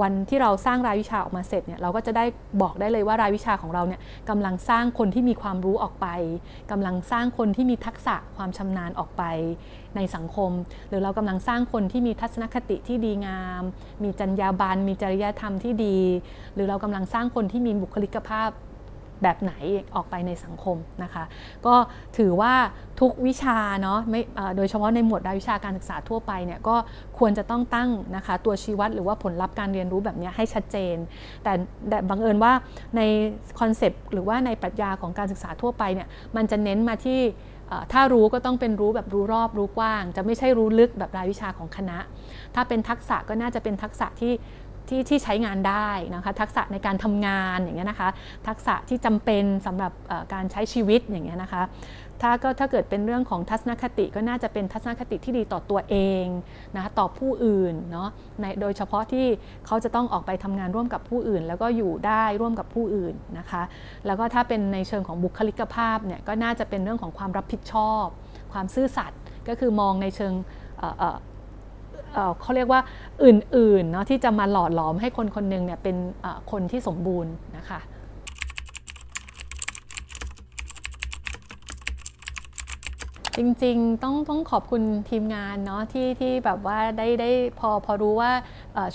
[0.00, 2.24] วันที่เราสร้างรายวิชาออกมาเสร็จเนี่ยเราก็จะได้
[2.62, 4.00] บอกได้เลยว่ารายวิชาของเราเนี่ย
[4.30, 6.06] กำลังสร้างคนที่มีความรู้ออกไป
[6.70, 9.22] กำลังสร้างคนที่มีทักษะความชำนาญออกไป
[9.96, 10.50] ในสังคม
[10.88, 13.62] หรือเรากำลังสร้างคนที่มีทัศนคติที่ดีงาม
[14.02, 15.98] มีจรรยาบรรณมีจริยธรรมที่ดี
[16.54, 18.50] หรือเรากำลังสร้างคนที่มีบุคลิกภาพ
[19.22, 19.52] แบบไหน
[19.94, 21.24] ออกไปในสังคมนะคะ
[21.66, 21.74] ก็
[22.18, 22.54] ถือว่า
[23.00, 24.20] ทุกวิชาเนาะไม่
[24.56, 26.76] โดยเฉพาะในหมวดรายวิชาการศึกษาทั่วไปเนี่ยก็
[27.18, 30.96] ควรจะต้องตั้งนะคะตัวชี้วัดหรือว่าผลลัพธ์การเรียนรู้แบบนี้ให้ชัดเจน
[31.42, 31.52] แต่
[31.88, 32.52] แต่บังเอิญว่า
[32.96, 33.00] ใน
[33.60, 37.20] คอนเซปต์หรือว่าในปรัชญาของการศึกษาทั่วไปเนี่ยมันจะเน้นมาที่
[37.92, 41.98] ถ้ารู้ก็ต้องเป็นรู้แบบรู้รอบรู้กว้าง จะไม่ใช่รู้ลึกแบบรายวิชาของคณะ
[42.54, 44.32] ถ้าเป็นทักษะก็น่าจะเป็นทักษะที่
[44.88, 48.08] ที่ที่ใช้งานได้นะคะทักษะในการทำงานอย่างเงี้ยนะคะ
[48.48, 49.92] ทักษะที่จำเป็นสำหรับ
[50.32, 51.62] การใช้ชีวิตอย่างเงี้ยนะคะ
[52.22, 56.24] ถ้าก็ถ้าเกิดเป็นเรื่องของทัศนคติก็น่าจะเป็นทัศนคติที่ดีต่อตัวเอง
[56.74, 58.08] นะคะต่อผู้อื่นเนาะ
[58.40, 59.26] ในโดยเฉพาะที่
[59.66, 63.62] เขาจะต้องออกไปทำงานร่วมกับผู้อื่น แล้วก็อยู่ได้ร่วมกับผู้อื่นนะคะ
[64.06, 68.04] แล้วก็ถ้าเป็นในเชิงของบุคลิกภาพเนี่ยก็น่าจะเป็นเรื่องของความรับผิดชอบ
[68.52, 70.32] ความซื่อสัตย์ก็คือมองในเชิง
[72.40, 72.80] เขาเรียกว่า
[73.24, 75.96] อื่นๆเนาะที่จะมาหล่อหลอมให้คนคนหนึ่งเนี่ยเป็น
[76.50, 77.80] คนที่สมบูรณ์นะคะ
[83.36, 88.30] จริงๆ ต้องต้องขอบคุณทีมงานเนาะที่ที่แบบว่าได้ได้พอพอรู้ว่า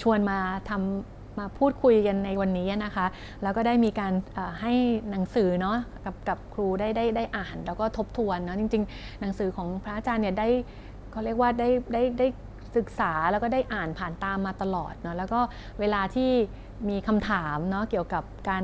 [0.02, 3.06] ชวนมาทำมาพูดคุยกันในวันนี้นะคะ
[3.44, 4.14] แล้วก็ได้มีการ
[4.62, 4.74] ให้
[5.12, 10.48] หนังสือเนาะกับกับครูได้ได้ได้อ่าน แล้วก็ทบทวนเนาะจริง ๆ หนังสือของพระอาจารย์เนี่ยได้
[11.12, 12.28] เขาเรียกว่าได้ได้ได้
[12.76, 15.40] ศึกษาแล้วก็ได้อ่านผ่านตามมาตลอดเนาะแล้วก็
[15.80, 16.32] เวลาที่
[16.90, 18.64] มีคำถามเนาะเกี่ยวกับการ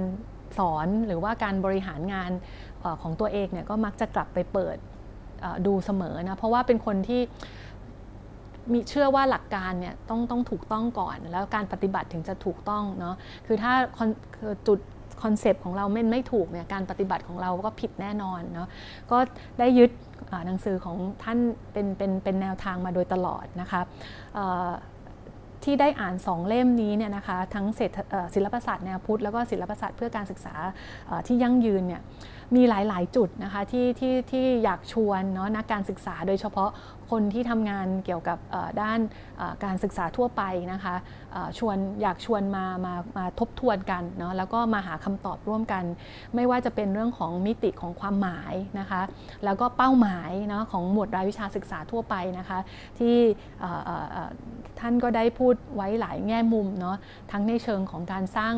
[0.58, 2.32] สอนหรือว่าการบริหารงาน
[3.02, 4.78] ของตัวเองเนี่ยก็มักจะกลับไปเปิด
[5.66, 7.22] ดูเสมอนะเพราะว่าเป็นคนที่
[8.74, 13.16] มีเชื่อว่าหลักการเนี่ยต้องต้องถูกต้องก่อน แล้วการปฏิบัติถึงจะถูกต้องเนาะ
[13.46, 13.74] คือถ้า
[14.68, 14.80] จุด
[15.24, 18.68] concept ของเราไม่ไม่ถูกเนี่ยการปฏิบัติของเราก็ผิดแน่นอนเนาะ
[19.12, 19.18] ก็
[19.60, 19.92] ได้ยึด
[20.46, 21.38] หนังสือของท่าน
[21.72, 23.82] เป็นเป็นเป็นแนวทางมาโดยตลอดนะคะ
[25.64, 27.66] ที่ได้อ่านสองเล่มนี้เนี่ยนะคะทั้ง
[28.34, 30.54] ศิลปศาสตร์แนวพุทธแล้วก็ศิลปศาสตร์เพื่อการศึกษา
[31.28, 32.02] ที่ยั่งยืนเนี่ย
[32.56, 36.70] มีหลาย ๆ จุดนะคะที่ที่ที่อยากชวนเนาะนักการศึกษาโดยเฉพาะ
[37.12, 38.38] คนที่ทำงานเกี่ยวกับ
[38.82, 39.00] ด้าน
[39.64, 40.96] การศึกษาทั่วไปนะคะ
[41.58, 45.84] ชวนอยากชวนมามามาทบทวนกันเนาะแล้วก็มาหาคำตอบร่วมกัน
[46.36, 49.02] ไม่ว่าจะเป็นเรื่องของมิติของความหมายนะคะ
[49.46, 52.60] แล้วก็เป้าหมายเนาะของหมวดรายวิชาศึกษาทั่วไปนะคะ
[53.00, 53.16] ที่
[54.80, 56.98] ท่านก็ได้พูดไว้หลายแง่มุมเนาะ
[57.32, 58.54] ทั้งในเชิงของการสร้าง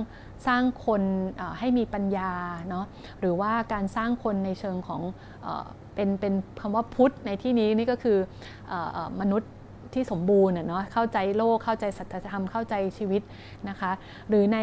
[0.48, 1.02] สร้างคน
[1.60, 2.32] ให้มีปัญญา
[2.70, 2.86] เนาะ
[3.20, 5.02] หรือว่าการสร้างคนในเชิงของ
[5.96, 8.18] เป็นเป็นคำว่าพุทธในที่นี้นี่ก็คือ
[9.22, 9.52] มนุษย์
[9.94, 13.22] ที่สมบูรณ์เนาะเข้าใจโลกเข้าใจสัจธรรมเข้าใจชีวิต
[13.70, 13.92] นะคะ
[14.30, 14.60] หรือใน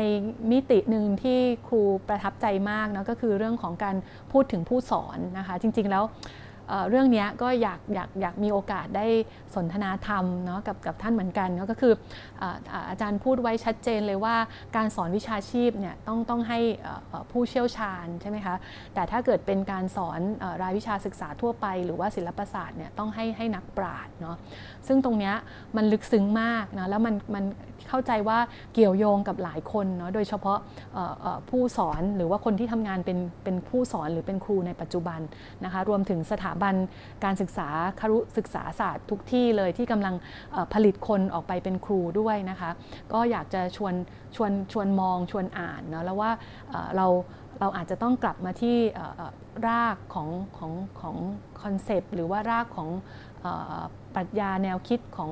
[0.50, 3.96] มิติหนึ่งที่ครูประทับใจมากเนาะก็คือเรื่องของการ
[4.32, 6.04] พูดถึงผู้สอนนะคะ จริง ๆ แล้ว
[6.88, 9.06] เรื่องนี้ก็อยากอยากอยากมีโอกาสได้
[9.54, 11.92] สนทนาธรรมเนาะกับกับท่านเหมือนกันก็คือ
[12.90, 14.36] อาจารย์พูดไว้ชัดเจนเลยว่า
[14.76, 16.58] การสอนวิชาชีพเนี่ยต้องต้องให้
[17.30, 18.56] ผู้เชี่ยวชาญใช่ไหมคะ
[18.94, 20.20] แต่ถ้าเกิดเป็นการสอน
[20.62, 24.36] รายวิชาศึกษาทั่วไป หรือว่าศิลปศาสตร์เนี่ยต้องให้ให้นักปราชญ์เนาะ
[24.86, 25.32] ซึ่งตรงนี้
[25.76, 27.44] มันลึกซึ้งมากนะแล้วมันมัน
[27.88, 28.38] เข้าใจว่า
[28.74, 30.58] เกี่ยวโยงกับหลายคนเนาะโดยเฉพาะ
[31.50, 35.20] ผู้สอนหรือว่าคนที่ทำงานเป็นเป็นผู้สอนหรือเป็นครูในปัจจุบัน
[35.64, 36.74] นะคะรวมถึงสถาบัน
[37.24, 37.68] การศึกษา
[38.00, 40.14] คารุศึกษาศาสตร์ทุกที่เลยที่กำลัง
[40.72, 42.70] ผลิตคนออกไปเป็นครูด้วยนะคะ
[43.12, 43.94] ก็อยากจะชวน
[44.36, 46.30] ชวนชวนมองชวนอ่านเนาะแล้วว่า
[46.96, 47.06] เรา
[47.60, 48.76] เราอาจจะต้องกลับมาที่
[49.68, 51.16] รากของของของ
[51.62, 52.88] คอนเซปต์หรือว่ารากของ
[54.14, 55.30] ปรัชญาแนวคิดของ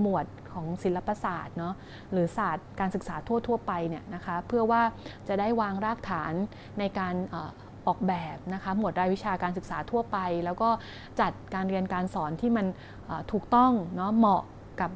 [0.00, 1.74] หมวดของศิลปศาสตร์เนาะ
[2.12, 4.82] หรือศาสตร์การศึกษาทั่ว ๆ ไปเนี่ยนะคะเพื่อว่า
[5.28, 6.32] จะได้วางรากฐาน
[6.78, 7.14] ในการ
[7.86, 10.68] ออกแบบนะคะหมวดรายวิชาการศึกษาทั่วไป แล้วก็
[11.20, 12.66] จัดการเรียนการสอนที่มัน
[13.32, 14.42] ถูกต้องเนาะเหมาะ
[14.80, 14.90] กับ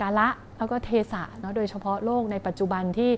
[0.00, 0.28] กาละ
[0.58, 3.10] แล้วก็เทศะเนาะโดยเฉพาะโลกในปัจจุบันที่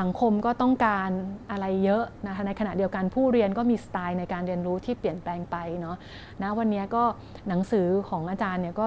[0.00, 1.10] สังคมก็ต้องการ
[1.50, 5.96] อะไรเยอะนะคะในขณะเดียวกันผู้เรียนก็มีสไตล์ในการเรียนรู้ที่เปลี่ยนแปลงไปเนาะ
[6.42, 7.04] นะวันนี้ก็
[7.48, 8.86] หนังสือของอาจารย์เนี่ยก็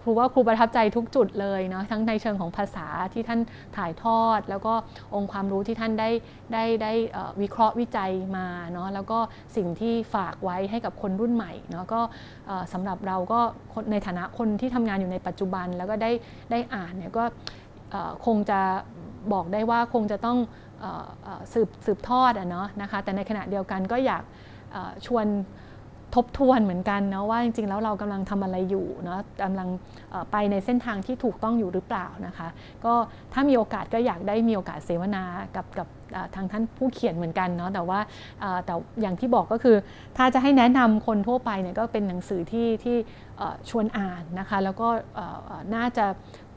[0.00, 3.40] ครูว่าครูประทับใจทุกจุดเลยเนาะทั้งในเชิงของภาษาที่ท่าน
[3.76, 4.74] ถ่ายทอด แล้วก็
[5.14, 6.10] องค์ความรู้ที่ท่านได้
[6.52, 6.92] ได้ได้
[7.40, 9.18] วิเคราะห์วิจัยมาเนาะแล้วก็
[9.56, 12.00] สิ่งที่ฝากไว้ให้กับคนรุ่นใหม่เนาะก็
[12.72, 13.40] สำหรับเราก็
[13.90, 16.10] ในฐานะคนที่ทำงานอยู่ในปัจจุบัน แล้วก็ได้
[16.50, 17.24] ได้อ่านเนี่ยก็
[18.26, 18.60] คงจะ
[19.32, 20.38] บอกได้ว่าคงจะต้อง
[21.52, 24.22] สืบสืบทอดอะเนาะนะคะแต่ในขณะเดียวกันก็อยาก
[25.06, 25.26] ชวน
[26.14, 29.68] ทบทวนเหมือนกันนะว่าจริงๆ แล้วเรากำลังทำอะไรอยู่เนาะกำลัง
[30.32, 32.48] ไปในเส้นทางที่ถูกต้องอยู่หรือเปล่านะคะ
[32.84, 32.94] ก็
[33.32, 35.22] ถ้ามีโอกาสก็อยากได้มีโอกาสเสวนา
[35.56, 35.88] กับกับ
[36.34, 38.00] ทางท่านผู้เขียนเหมือนกันเนาะแต่ว่า
[38.66, 39.76] แต่อย่างที่บอกก็คือ
[40.16, 42.96] ถ้าจะให้แนะนำคนทั่วไปเนี่ยก็เป็นหนังสือที่ที่
[43.70, 44.88] ชวนอ่านนะคะ แล้วก็
[45.74, 46.06] น่าจะ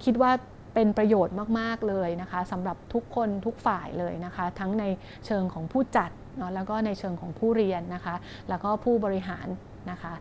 [0.04, 0.32] คิดว่า
[0.74, 4.84] เป็นประโยชน์มาก ๆ เลยนะคะสำหรับทุกคนทุกฝ่ายเลยนะคะ ทั้งใน
[5.26, 8.16] เชิงของผู้จัด เนาะแล้วก็ในเชิงของผู้เรียนนะคะ
[8.50, 9.48] แล้วก็ผู้บริหาร
[9.92, 10.14] นะคะ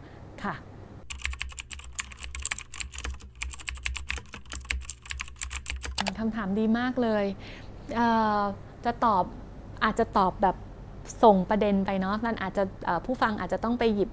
[0.44, 0.54] ค่ะ
[6.18, 7.24] คำถามดีมากเลย
[8.84, 9.24] จะตอบ
[9.84, 10.56] อาจจะตอบแบบ
[11.22, 12.62] ส่งประเด็นไปเนาะนั่นอาจจะ
[13.04, 14.10] ผู้ฟังอาจจะต้องไปหยิบ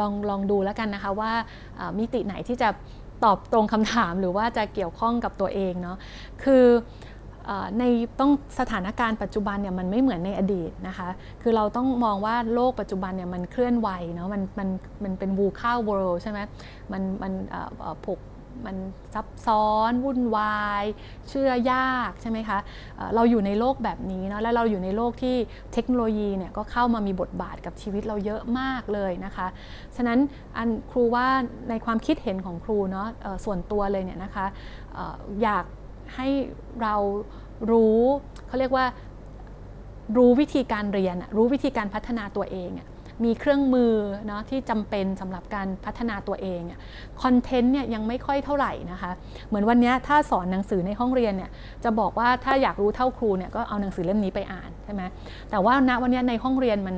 [0.00, 1.32] ลองลองดูแล้วกันนะคะว่า
[1.98, 2.68] มิติไหนที่จะ
[3.24, 5.96] ตอบตรงคำถามหรือว่าจะเกี่ยวข้องกับตัวเองเนาะ
[6.44, 6.64] คือ
[7.78, 7.84] ใน
[8.20, 11.08] ต้องสถานการณ์ปัจจุบันเนี่ยมันไม่เหมือนในอดีตนะคะ
[11.42, 14.68] คือเราต้องมองว่าโลกปัจจุบันเนี่ยมันเคลื่อนไหวเนาะมันมัน
[15.04, 16.38] มันเป็นวูข้าวเวิลด์ใช่ไหม
[16.92, 17.32] มันมัน
[18.06, 18.20] ผก
[18.66, 18.76] มัน
[19.14, 20.84] ซับซ้อนวุ่นวาย
[21.28, 22.58] เชื่อยากใช่ไหมคะ
[23.14, 25.36] เราอยู่ในโลกแบบนี้เนาะและเราอยู่ในโลกที่
[25.72, 29.46] เทคโนโลยีเนี่ยก็เข้ามามีบทบาทกับชีวิตเราเยอะมากเลยนะคะ
[29.96, 30.18] ฉะนั้น
[30.56, 31.26] อันครูว่า
[31.70, 33.06] ในความคิดเห็นของครูเนาะ
[33.44, 34.46] ส่วนตัวเลยเนี่ยนะคะ
[35.42, 35.64] อยาก
[36.14, 36.28] ให้
[36.82, 36.94] เรา
[37.70, 38.00] รู้
[38.48, 38.86] เขาเรียกว่า
[40.16, 42.70] รู้วิธีการเรียน รู้วิธีการพัฒนาตัวเอง
[43.24, 43.94] มีเครื่องมือ
[44.26, 46.60] เนาะที่จำเป็นสำหรับการพัฒนาตัวเอง
[47.22, 49.10] คอนเทนต์เนี่ยยังไม่ค่อยเท่าไหร่นะคะ
[49.48, 51.50] เหมือนวันนี้ถ้าสอนหนังสือในห้องเรียนเนี่ย
[51.84, 55.02] จะบอกว่าถ้าอยากรู้เท่าครูเนี่ยก็เอาหนังสือเล่มนี้ไปอ่านใช่ไหม
[55.50, 56.96] แต่ว่าณวันนี้ในห้องเรียนมัน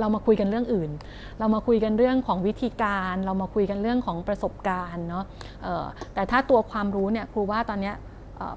[0.00, 0.90] เรามาคุยกันเรื่องอื่น
[1.38, 5.24] เรามาคุยกันเรื่องของวิธีการ เรามาคุยกันเรื่องของประสบการณ์เนาะ
[6.14, 7.92] แต่ถ้าตัวความรู้เนี่ยครูว่าตอนนี้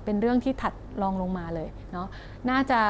[0.03, 2.07] เป็นเรื่องที่ถัดรองลงมาเลยเนาะ
[2.49, 2.81] น่าจะ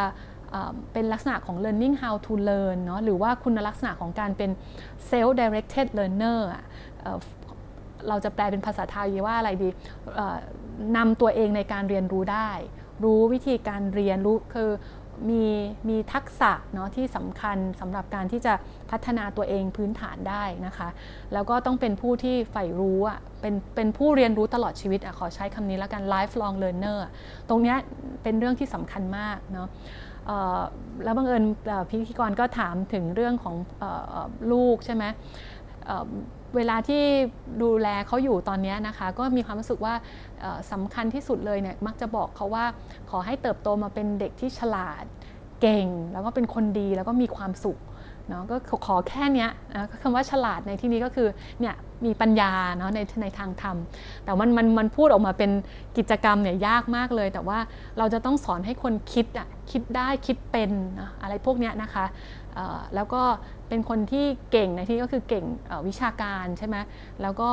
[0.93, 4.51] เป็นลักษณะของ learning how to learn เนาะหรือว่าคุณลักษณะของการเป็น
[5.09, 6.39] self directed learner
[8.07, 9.69] เราจะแปลเป็นภาษาไทยว่าอะไรดี
[10.97, 12.51] นำตัวเองในการเรียนรู้ได้
[13.03, 14.69] รู้วิธีการเรียนรู้คือ
[15.29, 15.43] มี
[15.89, 18.53] มีทักษะเนาะที่สำคัญสำหรับการที่จะ
[18.91, 20.89] พัฒนาตัวเองพื้นฐานได้นะคะ
[21.33, 26.99] แล้วก็ต้องเป็นผู้ที่ใฝ่รู้อะเป็นเป็นผู้เรียนรู้ตลอดชีวิตอะขอใช้คำนี้แล้วกัน lifelong learner
[27.49, 27.75] ตรงนี้
[28.23, 29.67] เป็นเรื่องที่สำคัญมากเนาะ
[31.03, 31.43] แล้วบังเอิญ
[31.89, 33.55] พิธีกรก็ถามถึงเรื่องของ
[34.51, 35.03] ลูกใช่ไหม
[36.55, 37.03] เวลาที่
[37.63, 39.93] ดูแลเขาอยู่ตอนนี้นะคะ ก็มีความรู้สึกว่า
[40.71, 42.65] สำคัญที่สุดเลยเนี่ยมักจะบอกเขาว่า
[43.09, 45.05] ขอให้เติบโตมาเป็นเด็กที่ฉลาด
[45.61, 47.77] เก่ง แล้วก็เป็นคนดีแล้วก็มีความสุข
[48.29, 51.27] เนาะก็ขอแค่นี้นะคำว่าฉลาดในที่นี้ก็คือ
[51.61, 53.77] เนี่ยมีปัญญาเนาะในในทางธรรม
[54.23, 55.51] แต่มันมันมันพูดออกมาเป็น
[55.97, 57.59] กิจกรรมเนี่ยยากมากเลย แต่ว่า
[57.97, 62.05] เราจะต้องสอนให้คนคิดอะคิดได้คิดเป็นนะอะไรพวกนี้นะคะ
[62.95, 63.21] แล้วก็
[63.69, 65.45] เป็นคนที่เก่งในที่ก็คือเก่ง
[65.87, 66.77] วิชาการใช่ไหม
[67.21, 67.49] แล้วก็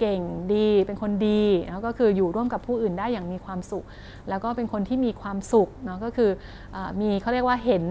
[0.00, 0.20] เก่ง
[0.54, 3.84] ดีเป็นคนดีแล้วก็คืออยู่ร่วมกับผู้อื่นได้อย่างมีความสุข
[4.28, 6.30] แล้วก็เป็นคนที่มีความสุขเนาะก็คือ
[6.74, 7.84] อมีเขาเรียกว่าเห็น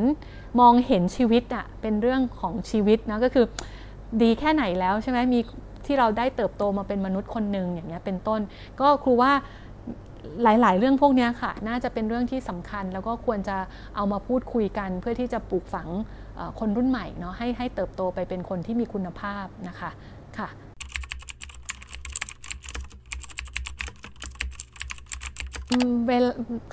[0.60, 3.46] มองเห็นชีวิตอะเป็นเรื่องของชีวิตนะก็คือ
[4.22, 5.40] ดีแค่ไหนแล้วใช่ไหมมี
[5.86, 8.42] ที่เราได้เติบโตมาเป็นมนุษย์คนหนึ่งอย่างเงี้ยเป็นต้น
[8.80, 9.32] ก็ครูว่า
[10.44, 13.58] หลาย ๆ เรื่องพวกนี้ค่ะ น่าจะเป็นเรื่องที่สำคัญแล้วก็ควรจะ
[13.96, 15.88] เอามาพูดคุยกันเพื่อที่จะปลูกฝัง
[16.60, 19.90] คนรุ่นใหม่เนาะให้ให้เติบโตไปเป็นคนที่มีคุณภาพนะคะ
[20.40, 20.50] ค่ะ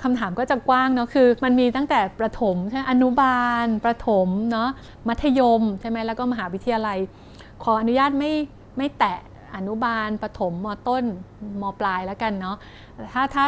[0.01, 4.69] คำถามก็จะกว้างเนาะคือ มันมีตั้งแต่ประถมใช่อนุบาล ประถมเนาะ
[5.07, 6.97] มัธยมใช่ไหมแล้วก็มหาวิทยาลัย
[7.63, 8.33] ขออนุญาตไม่
[8.77, 9.19] ไม่แตะ
[9.55, 11.03] อนุบาล ประถมมต้น
[11.61, 12.57] มปลายแล้วกันเนาะ
[13.13, 13.45] ถ้าถ้า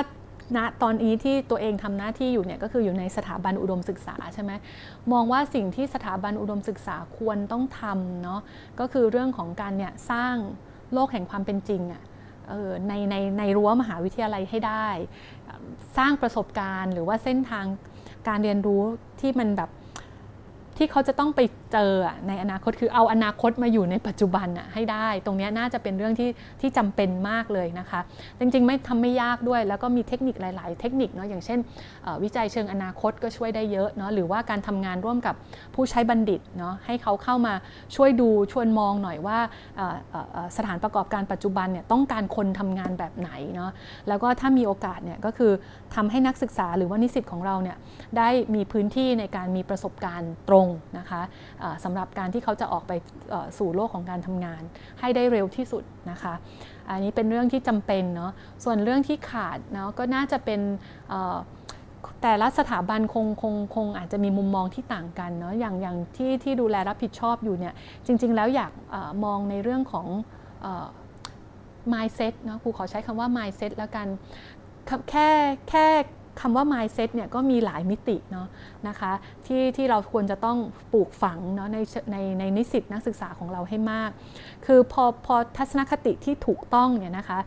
[0.56, 4.52] ณตอนนี้ที่ตัวเองทำหน้าที่อยู่เนี่ยก็คืออยู่ในสถาบันอุดมศึกษาใช่ไหม
[5.12, 8.42] มองว่าสิ่งที่สถาบันอุดมศึกษาควรต้องทำเนาะ
[8.80, 10.36] ก็คือเรื่องของการเนี่ยสร้าง
[10.94, 12.04] โลกแห่งความเป็นจริงอะ
[12.88, 14.88] ในในในรั้วมหาวิทยาลัยให้ได้
[15.98, 17.66] สร้างประสบการณ์ หรือว่าเส้นทาง
[18.28, 18.82] การเรียนรู้
[19.20, 19.70] ที่มันแบบ
[20.82, 21.42] ที่เขาจะต้องไป
[21.72, 21.92] เจอ
[22.28, 26.30] ในอนาคตคือเอาอนาคตมาอยู่ในปัจจุบันให้ได้ ตรงนี้น่าจะเป็นเรื่องที่
[26.62, 28.00] ที่จำเป็นมากเลยนะคะ
[28.40, 31.60] จริงๆ ไม่ทำไม่ยากด้วย แล้วก็มีเทคนิคหลาย ๆ เทคนิคเนาะอย่างเช่น
[32.24, 35.36] วิจัยเชิงอนาคตก็ช่วยได้เยอะเนาะหรือว่าการทำงานร่วมกับ
[35.76, 37.54] ผู้ใช้บัณฑิตเนาะให้เขาเข้ามา
[37.96, 39.38] ช่วยดูชวนมองหน่อยว่า
[40.58, 43.72] สถานประกอบการปัจจุบันเนี่ยต้องการคนทำงานแบบไหนเนาะ
[44.08, 45.52] แล้วก็ถ้ามีโอกาสเนี่ยก็คือ
[45.96, 47.78] ทำให้นักศึกษาหรือว่านิสิตของเราเนี่ย
[48.18, 51.22] ได้มีพื้นที่ในการมีประสบการณ์ตรงนะคะ
[51.84, 52.92] สำหรับการที่เขาจะออกไป
[53.58, 54.62] สู่โลกของการทำงาน
[55.00, 56.34] ให้ได้เร็วที่สุดนะคะ
[56.90, 58.32] อันนี้เป็นเรื่องที่จำเป็นเนาะ
[58.64, 60.60] ส่วนเรื่องที่ขาดเนาะก็น่าจะเป็น
[62.22, 67.74] แต่ละสถาบันคงคงคงอาจจะมีมุมมองที่ต่างกันเนาะอย่างอย่างที่ที่ดูแลรับผิดชอบอยู่เนี่ย
[68.06, 70.08] จริง ๆ แล้วอยากอมองในเรื่องของ
[71.94, 74.08] mindset เนาะครูขอใช้คำว่า mindset แล้วกัน
[75.10, 75.28] แค่
[75.70, 75.86] แค่
[76.42, 78.48] คำว่า mindset เนี่ยก็มีหลายมิติเนาะ
[78.88, 79.12] นะคะ
[79.46, 80.58] ที่ที่เราควรจะต้อง
[80.94, 81.78] ปลูกฝังเนาะใน
[82.12, 84.10] ในในนิสิตนักศึกษาของเราให้มาก
[84.66, 87.40] คือพอพอทัศนคติที่ถูกต้องเนี่ยนะคะ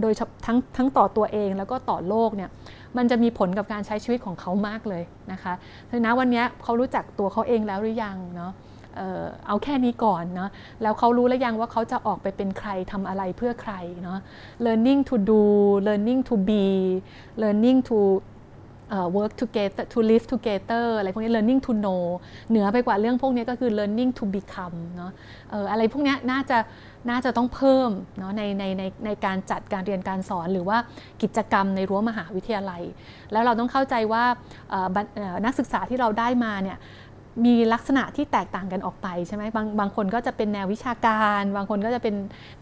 [0.00, 0.12] โดย
[0.46, 2.50] ทั้งทั้งต่อตัวเองแล้วก็ต่อโลกเนี่ย
[2.96, 5.52] มันจะมีผลกับการใช้ชีวิตของเขามากเลยนะคะ
[5.90, 8.52] ถึงนะวันนี้เขารู้จักตัวเขาเองแล้วหรือยังเนาะ
[9.46, 10.50] เอาแค่นี้ก่อนเนาะ
[10.82, 14.18] แล้วเขารู้แล้วยังว่าเขาจะออกไปเป็นใครทำอะไรเพื่อใครเนาะ
[14.66, 15.42] learning to do
[15.88, 16.64] learning to be
[17.42, 17.98] learning to
[19.16, 22.04] work together to live together อะไรพวกนี้ learning to know
[22.50, 25.12] เหนือไปกว่าเรื่องพวกนี้ก็คือ learning to become เนาะ
[25.72, 26.58] อะไรพวกนี้น่าจะ
[27.10, 30.78] น่าจะต้องเพิ่มเนาะในในในในการจัดการเรียนการสอนหรือว่า
[31.22, 32.82] กิจกรรมในรั้วมหาวิทยาลัย
[33.32, 34.24] แล้วเราต้องเข้าใจว่า
[35.44, 36.78] นักศึกษาที่เราได้มาเนี่ย
[37.44, 42.14] มีลักษณะที่แตกต่างกันออกไปใช่ไหมบางบางคนก็จะเป็นแนววิชาการ บางคนก็จะเป็น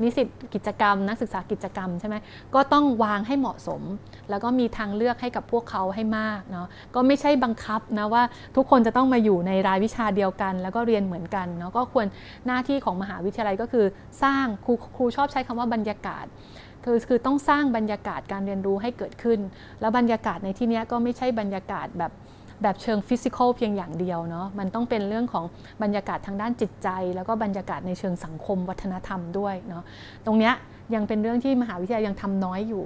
[0.03, 2.17] นิสิตกิจกรรม นักศึกษากิจกรรมใช่ไหม
[2.55, 3.83] ก็ต้องวางให้เหมาะสม
[4.31, 8.23] แล้วก็มีทางเลือกให้กับพวกเขาให้มากเนาะก็ไม่ใช่บังคับนะว่า
[8.57, 12.07] ทุกคนจะต้องมาอยู่ในรายวิชาเดียวกัน แล้วก็เรียนเหมือนกันเนาะก็ควร
[12.47, 13.87] หน้าที่ของมหาวิทยาลัยก็คือ
[14.23, 16.27] สร้างครูครูชอบใช้คำว่าบรรยากาศ
[16.85, 19.41] คือคือต้องสร้างบรรยากาศการเรียนรู้ให้เกิดขึ้น
[19.81, 22.13] แล้วบรรยากาศในที่นี้ก็ไม่ใช่บรรยากาศแบบ
[22.63, 25.45] แบบเชิงฟิสิกอลเพียงอย่างเดียวเนาะมันต้องเป็นเรื่องของ
[25.83, 29.83] บรรยากาศทางด้านจิตใจ แล้วก็บรรยากาศในเชิงสังคมวัฒนธรรมด้วยเนาะ
[30.27, 30.55] ตรงเนี้ย
[30.95, 32.85] ยังเป็นเรื่องที่มหาวิทยาลัยยังทำน้อยอยู่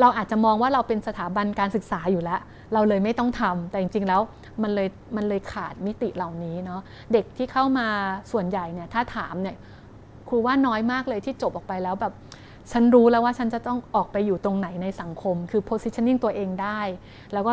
[0.00, 2.40] เราอาจจะมองว่าเราเป็นสถาบันการศึกษาอยู่แล้ว
[2.74, 4.20] เราเลยไม่ต้องทำแต่จริงๆแล้ว
[4.62, 6.80] มันเลยมันเลยขาดมิติเหล่านี้เนาะ
[7.12, 7.86] เด็กที่เข้ามา
[8.32, 9.56] ส่วนใหญ่เนี่ยถ้าถามเนี่ย
[10.28, 12.12] ครูว่าน้อยมากเลยที่จบออกไปแล้วแบบ
[12.72, 16.80] ฉันรู้แล้วว่าฉันจะต้องออกไปอยู่ตรงไหนในสังคม คือ positioning ตัวเองได้
[17.32, 17.52] แล้วก็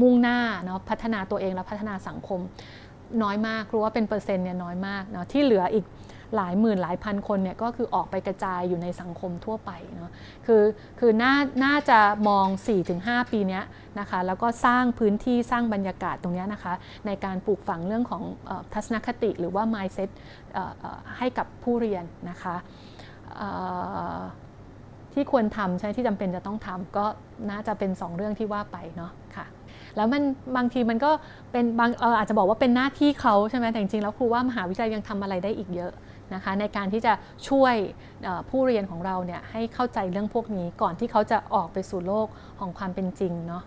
[0.00, 2.40] มุ่งหน้าเนาะพัฒนาตัวเองและพัฒนาสังคม
[3.22, 5.86] น้อยมากรู้ว่าเป็นเปอร์เซ็นต์เนี่ยน้อยมากเนาะที่เหลืออีก
[6.36, 10.10] หลายหมื่นหลายพันคนเนี่ยก็คือออกไปกระจายอยู่ในสังคมทั่วไปเนาะ
[10.46, 10.62] คือ
[11.00, 11.98] คือน่าน่าจะ
[12.28, 12.46] มอง
[12.88, 13.60] 4-5 ปีนี้
[14.00, 16.74] นะคะแล้วก็สร้างพื้นที่สร้างบรรยากาศตรงนี้นะคะ
[17.06, 18.22] ในการปลูกฝังเรื่องของ
[18.72, 20.10] ทัศนคติหรือว่า mindset
[21.18, 22.56] ให้กับผู้เรียนนะคะ
[25.12, 27.06] ที่ควรทำใช่ที่จำเป็นจะต้องทำก็
[27.50, 29.27] น่าจะเป็น 2 เรื่องที่ว่าไปเนาะค่ะ
[29.96, 30.22] แล้วมัน
[30.56, 31.10] บางทีมันก็
[31.52, 35.92] เป็นบางอาจจะบอกว่าเป็นหน้าที่เขาใช่ไหมแต่จริงๆแล้วครูว่ามหาวิทยาลัยยังทำอะไรได้อีกเยอะ
[36.34, 37.12] นะคะในการที่จะ
[37.48, 37.74] ช่วย
[38.50, 42.26] ผู้เรียนของเราเนี่ยให้เข้าใจเรื่องพวกนี้ก่อนที่เขาจะออกไปสู่โลก
[42.60, 43.62] ของความเป็นจริงเนาะ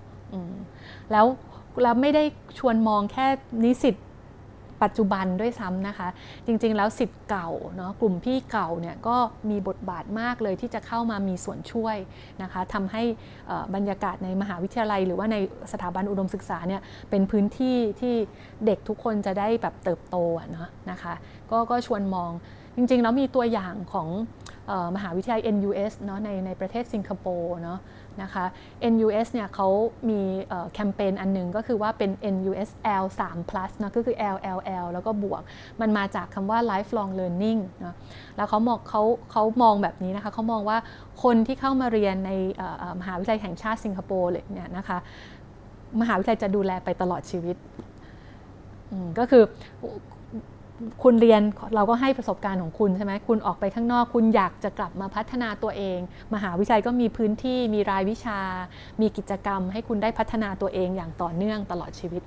[1.12, 1.25] แล้ว
[1.84, 2.23] เราไม่ได้
[2.60, 3.27] ชวนมองแค่
[3.63, 3.95] นิสิต
[4.84, 6.08] ปัจจุบันด้วยซ้ำนะคะ
[6.46, 9.17] จริงๆ แล้วสิทธิ์เก่าเนาะกลุ่มพี่เก่าเนี่ยก็
[9.50, 11.98] มีบทบาทมากเลยที่จะเข้ามามีส่วนช่วย
[12.41, 13.04] นะคะทำให้
[13.76, 15.38] บรรยากาศในมหาวิทยาลัย หรือว่าใน
[15.72, 18.15] สถาบันอุดมศึกษาเนี่ยเป็นพื้นที่ที่
[18.65, 20.15] เด็กทุกคนจะได้แบบเติบโต
[20.54, 21.13] เนาะนะคะ
[21.52, 22.32] ก็ก็ชวนมอง
[22.76, 24.08] จริงๆ แล้วมีตัวอย่างของ
[24.96, 27.80] มหาวิทยาลัย NUS เนาะในในประเทศสิงคโปร์เนาะ
[28.21, 28.45] นะคะ
[28.93, 29.67] NUS เนี่ยเขา
[30.10, 30.21] มี
[30.74, 32.69] แคมเปญอันนึงก็คือว่าเป็น NUS
[33.04, 35.41] L 3 plus นะก็คือ L L L แล้วก็บวก
[35.82, 37.95] มันมาจากคำว่า lifelong learning นะ
[38.38, 40.78] แล้วเขามองเขาเขามองแบบนี้นะคะเขามองว่า
[41.24, 42.32] คนที่เข้ามาเรียนใน
[43.00, 44.97] มหาวิทยาลัยแห่งชาติสิงคโปร์เลยเนี่ยนะคะ
[46.02, 47.56] มหาวิทยาลัยจะดูแลไปตลอดชีวิต
[49.19, 49.43] ก็คือ
[51.04, 51.41] คุณเรียน
[51.76, 56.00] เราก็ให้ประสบการณ์ของคุณใช่ไหมคุณออกไปข้างนอก คุณอยากจะกลับมาพัฒนาตัวเอง
[56.34, 58.39] มหาวิทยาลัยก็มีพื้นที่มีรายวิชา
[59.02, 62.24] มีกิจกรรม ให้คุณได้พัฒนาตัวเองอย่างต่อเนื่องตลอดชีวิต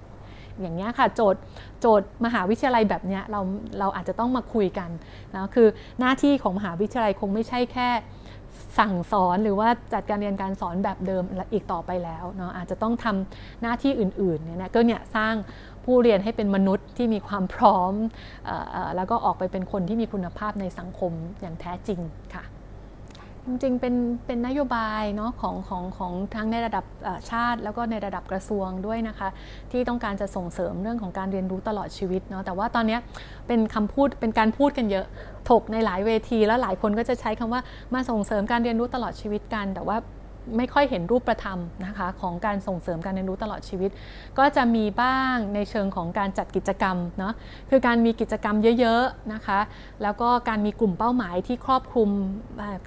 [0.60, 1.40] อย่างนี้ค่ะโจทย์
[1.80, 3.40] โจทย์มหาวิทยาลัยแบบนี้เรา
[3.78, 4.90] เราอาจจะต้องมาคุยกัน
[5.34, 5.68] นะคือ
[6.00, 7.88] หน้าที่ของมหาวิทยาลัยคงไม่ใช่แค่
[8.78, 15.34] สั่งสอนหรือว่าจัดการเรียนการสอนแบบเดิมอีกต่อไปแล้วเนาะอาจจะต้องทำหน้าที่อื่นๆเนี่ยก็เนี่ยสร้าง
[15.84, 17.94] ผู้เรียนให้เป็นมนุษย์ที่มีความพร้อม
[18.96, 22.00] แล้วก็ออกไปเป็นคนที่มีคุณภาพในสังคมอย่างแท้จริง
[22.34, 22.44] ค่ะ
[23.46, 23.94] จริงๆ เป็น
[24.26, 26.84] เป็นนโยบายเนาะของของของทั้งในระดับ
[27.30, 29.28] ชาติ แล้วก็ในระดับกระทรวงด้วยนะคะ
[29.70, 32.98] ที่ต้องการจะส่งเสริมเรื่องของการเรียนรู้ตลอดชีวิตเนาะแต่ว่าตอนนี้
[33.46, 35.06] เป็นคำพูดเป็นการพูดกันเยอะ
[35.50, 37.60] ถกในหลายเวที แล้วหลายคนก็จะใช้คำว่า
[37.94, 39.96] มาส่งเสริมการเรียนรู้ตลอดชีวิตกัน แต่ว่า
[40.56, 43.90] ไม่ค่อยเห็นรูปประธรรมนะคะของการส่งเสริมการเรียนรู้ตลอดชีวิต
[44.38, 47.34] ก็จะมีบ้างในเชิงของการจัดกิจกรรมเนาะ
[47.70, 49.60] คือการมีกิจกรรมเยอะๆนะคะ
[50.02, 52.10] แล้วก็การมีกลุ่มเป้าหมายที่ครอบคลุม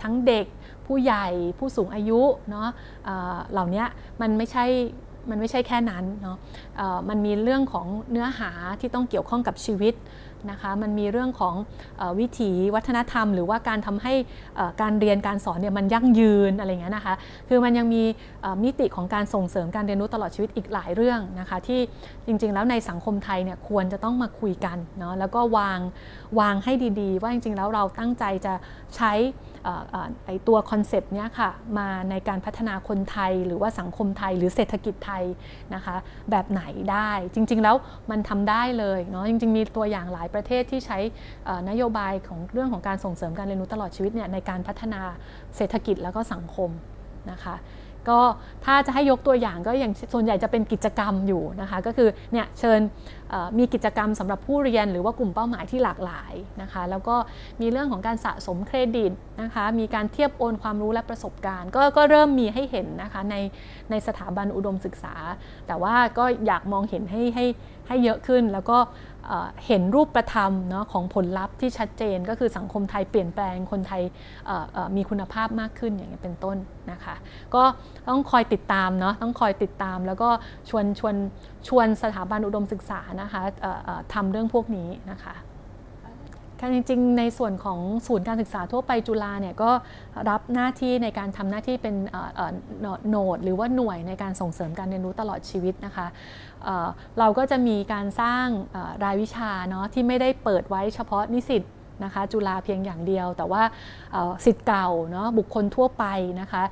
[0.02, 0.46] ทั้งเด็ก
[0.86, 1.28] ผู้ใหญ่
[1.60, 2.68] ผู้สูงอายุเนาะ
[3.52, 3.84] เหล่านี้
[4.22, 4.66] มันไม่ใช่
[5.30, 6.38] มันไม่ใช่แค่นั้นเนาะ
[7.10, 9.94] มันมีเรื่องของเนื้อหาที่ต้องเกี่ยวข้องกับชีวิต
[10.52, 11.56] นะคะมันมีเรื่องของ
[12.02, 14.14] อวิถีวัฒนธรรม หรือว่าการทำให้
[14.82, 17.16] การเรียนการสอนเนี่ยมันยั่งยืนอะไรเงี้ยนะคะ
[17.50, 18.04] คือมันยังมี
[18.64, 21.80] มิติของการส่งเสริมการเรียนรู้ตลอดชีวิตอีกหลายเรื่องนะคะที่
[22.26, 25.80] จริงๆ แล้วในสังคมไทยเนี่ยควรจะต้องมาคุยกันเนาะแล้วก็วาง
[26.40, 28.54] วางให้ดีๆ ว่าจริงๆ แล้วเราตั้งใจจะ
[28.96, 29.14] ใช้
[30.26, 35.24] ไอตัวคอนเซปต์เนี้ยค่ะมาในการพัฒนาคนไทยหรือว่าสังคมไทยหรือเศรษฐกิจไทย
[35.74, 35.96] นะคะ
[36.32, 37.76] แบบไหนได้จริง ๆ แล้ว
[38.12, 41.00] มันทำได้เลยเนาะจริง ๆ มีตัวอย่างหลายประเทศที่ใช้
[41.70, 45.02] นโยบายของเรื่องของการส่งเสริมการเรียนรู้ตลอดชีวิตเนี่ยในการพัฒนา
[45.58, 46.70] เศรษฐกิจแล้วก็สังคม
[47.32, 47.56] นะคะ
[48.10, 48.20] ก็
[48.66, 52.80] ถ้าจะให้ยกตัวอย่างก็อย่างส่วนใหญ่จะเป็นกิจกรรมอยู่นะคะก็คือเนี่ยเชิญ
[53.58, 57.16] มีกิจกรรมสำหรับผู้เรียนหรือว่ากลุ่มเป้าหมายที่หลากหลายนะคะแล้วก็
[57.62, 63.36] มีเรื่องของการสะสมเครดิตนะคะมีการเทียบโอนความรู้และประสบการณ์ก็ก็เริ่มมีให้เห็นนะคะใน
[63.90, 65.16] ในสถาบันอุดมศึกษา
[65.68, 67.46] แต่ว่าก็อยากมองเห็นให้ให้
[67.88, 68.78] ให้เยอะขึ้นแล้วก็
[69.68, 74.02] เห็นรูปประธรรมเนาะของผลลัพธ์ที่ชัดเจนก็คือสังคมไทยเปลี่ยนแปลงคนไทย
[74.96, 76.58] มีคุณภาพมากขึ้นอย่างนี้เป็นต้น
[76.92, 77.16] นะคะ
[77.56, 77.64] ก็
[78.08, 80.30] ต้องคอยติดตามเนาะต้องคอยติดตาม แล้วก็
[80.70, 81.16] ชวนชวน
[81.68, 83.42] ชวนสถาบันอุดมศึกษานะคะ
[84.14, 85.36] ทำเรื่องพวกนี้นะคะ
[86.62, 89.72] การจริงๆ ในส่วนของศูนย์การศึกษาทั่วไปจุฬาเนี่ยก็
[90.30, 91.96] รับหน้าที่ในการทำหน้าที่เป็น
[93.10, 96.08] โนดหรือว่าหน่วยในการส่งเสริมการเรียนรู้ตลอดชีวิตนะคะ
[97.20, 98.46] เราก็จะมีการสร้าง
[99.04, 101.64] รายวิชาเนาะที่ไม่ได้เปิดไว้เฉพาะนิสิต
[102.04, 103.64] นะคะจุฬาเพียงอย่างเดียว แต่ว่า
[104.46, 106.06] ศิษย์เก่าเนาะบุคคลทั่วไป
[106.42, 106.64] นะคะ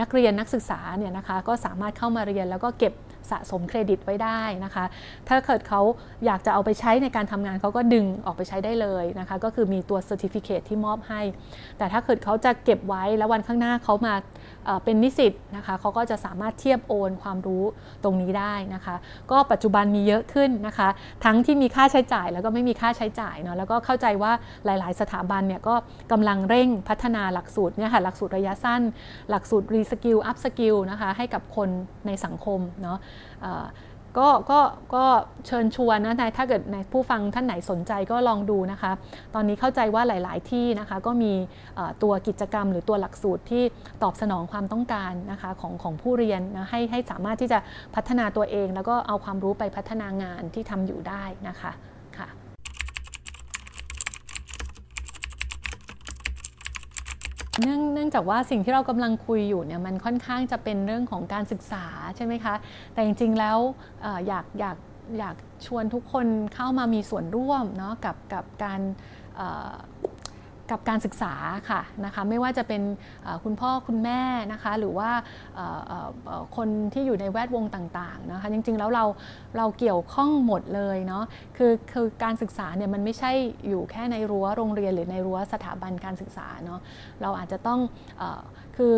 [0.00, 2.94] นักเรียนนักศึกษาเนี่ยนะคะก็สามารถเข้ามาเรียนแล้วก็เก็บ
[3.30, 4.84] สะสมเครดิตไว้ได้นะคะ
[5.28, 5.80] ถ้าเกิดเขา
[6.24, 11.22] อยากจะเอาไปใช้ในการทำงานเขาก็ดึงออกไปใช้ได้เลยนะคะ ก็คือมีตัว certificate ที่มอบให้
[11.78, 14.14] แต่ถ้าเกิดเขาจะเก็บไว้แล้ววันข้างหน้าเขามา
[14.84, 17.64] เป็นนิสิตนะคะเขาก็จะสามารถเทียบโอนความรู้
[18.04, 18.94] ตรงนี้ได้นะคะ
[19.30, 20.88] ก็ปัจจุบันมีเยอะขึ้นนะคะ
[21.24, 24.32] ทั้งที่มีค่าใช้จ่ายแล้วก็ไม่มีค่าใช้จ่ายเนาะแล้วก็เข้าใจว่า
[24.64, 25.74] หลาย ๆ สถาบันเนี่ยก็
[26.12, 28.82] กำลังเร่งพัฒนาหลักสูตรเนี่ยค่ะหลักสูตรระยะสั้น
[29.30, 31.68] หลักสูตร reskill upskill นะคะให้กับคน
[32.06, 32.98] ในสังคมเนาะ
[34.18, 34.60] ก็ก็
[34.94, 35.04] ก็
[35.46, 38.92] เชิญชวนนะนายถ้าเกิดนายผู้ฟังท่านไหนสนใจก็ลองดูนะคะ
[39.34, 41.32] ตอนนี้เข้าใจว่าหลาย ๆ ที่นะคะก็มี
[42.02, 43.64] ตัวกิจกรรมหรือตัวหลักสูตรที่
[44.02, 47.58] ตอบสนองความต้องการนะคะของของผู้เรียนนะให้ให้สามารถที่จะ
[47.94, 51.72] พัฒนาตัวเอง แล้วก็เอาความรู้ไปพัฒนางานที่ทำอยู่ได้นะคะ
[52.18, 52.28] ค่ะ
[57.62, 61.84] เนื่องเนื่องจากว่าสิ่งที่เรากำลังคุยอยู่เนี่ยมันค่อนข้างจะเป็นเรื่องของการศึกษา
[62.16, 62.54] ใช่ไหมคะ
[62.92, 63.58] แต่จริงๆแล้ว
[64.28, 64.76] อยากอยาก
[65.18, 65.36] อยาก
[65.66, 68.80] ชวนทุกคนเข้ามามีส่วนร่วมเนาะกับกับการ
[70.70, 71.32] กับการศึกษา
[71.70, 72.82] ค่ะนะคะไม่ว่าจะเป็น
[73.44, 74.20] คุณพ่อคุณแม่
[74.52, 75.10] นะคะหรือว่า
[76.56, 79.04] คนที่อยู่ในแวดวงต่างๆนะคะจริงๆแล้วเรา
[79.56, 81.24] เราเกี่ยวข้องหมดเลยเนาะ
[81.56, 83.32] คือคือการศึกษาเนี่ยมันไม่ใช่
[83.68, 86.80] อยู่แค่ในรั้วโรงเรียนหรือในรั้วสถาบันการศึกษาเนาะ
[87.22, 87.80] เราอาจจะต้อง
[88.20, 88.22] อ
[88.76, 88.96] คือ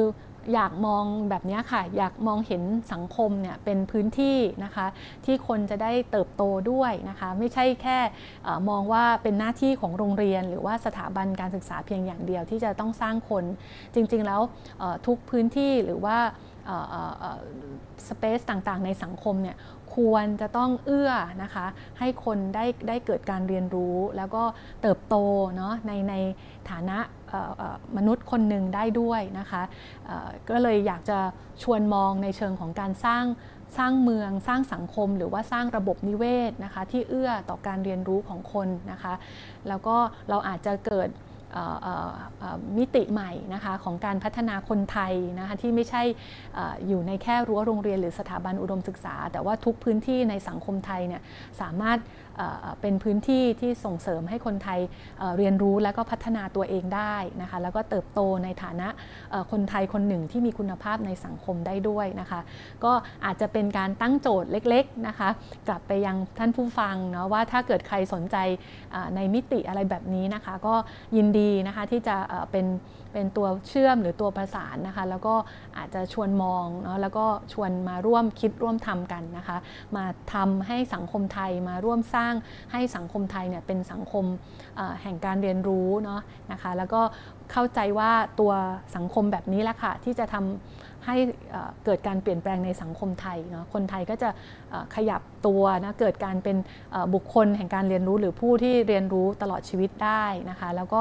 [0.55, 4.87] อยากมองแบบนี้ค่ะ อยากมองเห็นสังคมเนี่ยเป็นพื้นที่นะคะ
[5.25, 7.99] ที่คนจะได้เติบโตด้วยนะคะไม่ใช่แค่
[8.69, 13.45] มองว่าเป็นหน้าที่ของโรงเรียน หรือว่าสถาบันการศึกษาเพียงอย่างเดียวที่จะต้องสร้างคน
[13.95, 14.41] จริง ๆ แล้ว
[15.07, 16.19] ทุกพื้นที่หรือว่า
[18.09, 19.57] สเปซต่างๆ ในสังคมเนี่ย
[19.95, 21.67] ควรจะต้องเอื้อนะคะ
[21.99, 24.43] ให้คนได้ได้เกิดการเรียนรู้ แล้วก็
[24.83, 25.17] เติบโต
[25.57, 26.15] เนาะในใน
[26.71, 26.99] ฐานะ
[27.97, 29.63] มนุษย์คนหนึ่งได้ด้วยนะคะ
[30.51, 31.19] ก็เลยอยากจะ
[31.63, 33.25] ชวนมองในเชิงของการสร้าง
[33.79, 39.15] สร้างเมืองสร้างสังคมหรือว่าสร้างระบบนิเวศนะคะที่เอื้อต่อการเรียนรู้ของคนนะคะ
[39.69, 39.97] แล้วก็
[40.29, 41.09] เราอาจจะเกิด
[42.77, 46.03] มิติใหม่นะคะของการพัฒนาคนไทยนะคะที่ไม่ใช่
[46.87, 51.23] อยู่ในแค่รั้วโรงเรียนหรือสถาบันอุดมศึกษา แต่ว่าทุกพื้นที่ในสังคมไทยเนี่ย
[51.61, 51.99] สามารถ
[52.81, 54.81] เป็นพื้นที่ที่ส่งเสริมให้คนไทย
[55.39, 58.89] เรียนรู้และก็พัฒนาตัวเองได้นะคะแล้วก็เติบโตในฐานะ
[59.53, 62.41] คนไทยคนหนึ่งที่มีคุณภาพในสังคมได้ด้วยนะคะ
[62.85, 62.93] ก็
[63.25, 65.29] อาจจะเป็นการตั้งโจทย์เล็กๆนะคะ
[65.69, 68.37] กลับไปยังท่านผู้ฟังเนาะว่าถ้าเกิดใครสนใจ
[69.17, 70.75] ในมิติอะไรแบบนี้นะคะ ก็
[71.17, 72.17] ยินดีนะคะที่จะ
[72.51, 72.67] เป็น
[73.13, 75.35] เป็นตัวเชื่อมหรือตัวประสานนะคะ แล้วก็
[75.77, 79.59] อาจจะชวนมองเนาะแล้วก็ชวนมาร่วมคิดร่วมทำกันนะคะ
[79.97, 80.05] มา
[80.35, 82.35] ทำให้สังคมไทยมาร่วมสร้าง
[82.73, 84.25] ให้สังคมไทยเนี่ยเป็นสังคม
[85.03, 86.21] แห่งการเรียนรู้เนาะ
[86.53, 87.01] นะคะ แล้วก็
[87.53, 88.53] เข้าใจว่าตัว
[88.97, 91.17] สังคมแบบนี้แหละค่ะที่จะทำให้
[91.85, 94.31] เกิดการเปลี่ยนแปลงในสังคมไทยเนาะคนไทยก็จะ
[94.95, 96.57] ขยับตัวนะเกิดการเป็น
[97.15, 101.01] บุคคลแห่งการเรียนรู้หรือผู้ที่เรียนรู้ตลอดชีวิตได้นะคะแล้วก็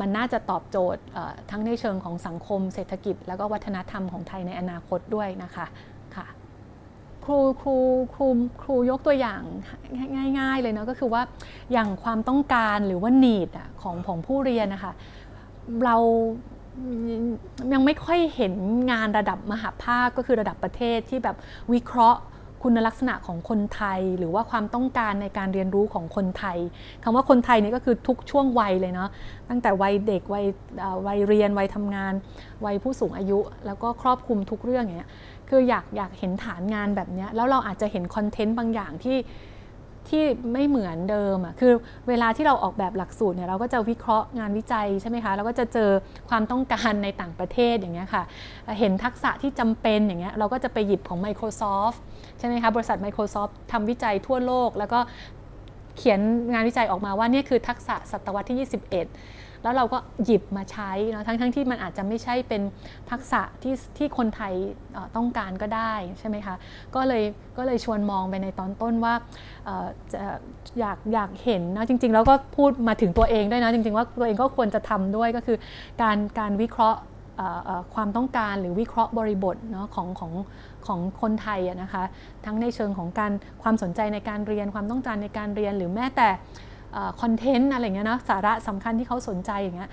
[0.00, 1.02] มันน่าจะตอบโจทย์
[1.50, 5.66] ทั้งในเชิงของสังคมเศรษฐกิจ แล้วก็วัฒนธรรมของไทยในอนาคตด้วยนะคะ
[6.16, 6.26] ค่ะ
[7.24, 7.76] ครูครู
[8.14, 8.26] ครู
[8.62, 9.42] ครูยกตัวอย่าง
[10.38, 11.22] ง่าย ๆ เลยเนาะก็คือว่า
[11.72, 13.50] อย่างความต้องการหรือว่า need
[13.82, 14.92] ของของผู้เรียนนะคะ
[15.84, 15.96] เรา
[17.72, 18.54] ยังไม่ค่อยเห็น
[18.90, 21.36] งานระดับมหาภาคก็คือระดับประเทศที่แบบ
[21.72, 22.20] วิเคราะห์
[22.62, 26.58] คุณลักษณะของคนไทยหรือว่าความต้องการในการเรียนรู้ของคนไทย
[27.02, 29.08] คำว่าคนไทยนี่ก็คือทุกช่วงวัยเลยเนาะ
[29.48, 30.46] ตั้งแต่วัยเด็กวัย
[31.06, 32.12] วัยเรียนวัยทำงาน
[32.64, 35.10] วัยผู้สูงอายุ แล้วก็ครอบคลุมทุกเรื่องอย่างเงี้ย
[35.48, 39.16] คืออยากอยากเห็นฐานงานแบบนี้แล้วเราอาจจะเห็นคอนเทนต์บางอย่างที่
[40.10, 41.72] ที่ไม่เหมือนเดิมอะคือ
[42.08, 45.90] เวลาที่เราออกแบบหลักสูตรเนี่ยเราก็จะวิเคราะห์งานวิจัยใช่ไหมคะเราก็จะเจอ
[46.28, 48.22] ความต้องการในต่างประเทศอย่างเงี้ยค่ะ
[48.78, 51.98] เห็นทักษะที่จำเป็นอย่างเงี้ยเราก็จะไปหยิบของ Microsoft
[52.38, 55.00] ใช่ไหมคะบริษัท Microsoft ทำวิจัยทั่วโลก แล้วก็
[55.96, 56.20] เขียน
[56.52, 62.62] งานวิจัยออกมาว่านี่คือทักษะศตวรรษที่ 21 แล้วเราก็หยิบมาใช้นะทั้งทั้งที่มันอาจจะไม่ใช่เป็น
[63.10, 64.54] ทักษะที่ที่คนไทย
[65.16, 66.54] ต้องการก็ได้ใช่ไหมคะ
[66.94, 67.22] ก็เลย
[67.56, 69.14] ก็เลยชวนมองไปในตอนต้นว่า
[70.12, 70.22] จะ
[70.80, 75.56] อยากอยากเห็นนะจริง ๆ แล้วก็พูดมาถึงตัวเองด้วยนะจริง ๆ ว่าตัวเองก็ควรจะทำด้วยก็คือ
[76.02, 77.00] การการวิเคราะห์
[77.94, 80.32] ความต้องการหรือวิเคราะห์บริบทเนาะของของ
[80.86, 82.04] ของคนไทยนะคะ
[82.44, 83.32] ทั้งในเชิงของการ
[83.62, 86.28] ความสนใจในการเรียนความต้องการในการเรียนหรือแม้แต่
[87.20, 89.90] คอนเทนต์อะไรเงี้ยนะสาระสำคัญที่เขาสนใจอย่างเงี้ย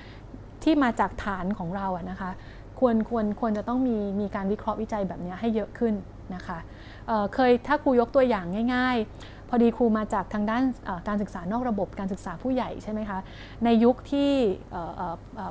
[0.63, 2.31] ที่มาจากฐานของเราอะนะคะ
[2.79, 5.93] ควรควรควรจะต้องมีมีการวิเคราะห์วิจัยแบบนี้ให้เยอะขึ้น
[6.35, 6.57] นะคะ
[7.07, 10.63] เเคยถ้าครูยกตัวอย่างง่าย ๆ พอดีครูมาจากทางด้าน
[11.07, 13.19] การศึกษานอกระบบการศึกษาผู้ใหญ่ใช่ไหมคะ
[13.65, 14.31] ในยุคที่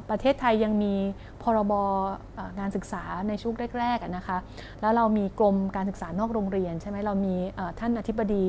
[0.08, 0.94] ประเทศไทยยังมี
[1.42, 1.72] พรบ
[2.60, 4.38] การศึกษาในช่วงแรกๆนะคะ
[4.80, 7.34] แล้วเรามีกรมการศึกษานอกโรงเรียนใช่ไหมเรามี
[7.80, 8.44] ท่านอธิบดี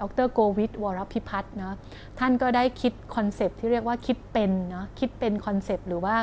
[0.00, 1.76] ดรโกวิทวรพิพัฒน์นะ
[2.18, 6.14] ท่านก็ได้คิด concept ที่เรียกว่าคิดเป็นนะคิดเป็น concept หรือว่า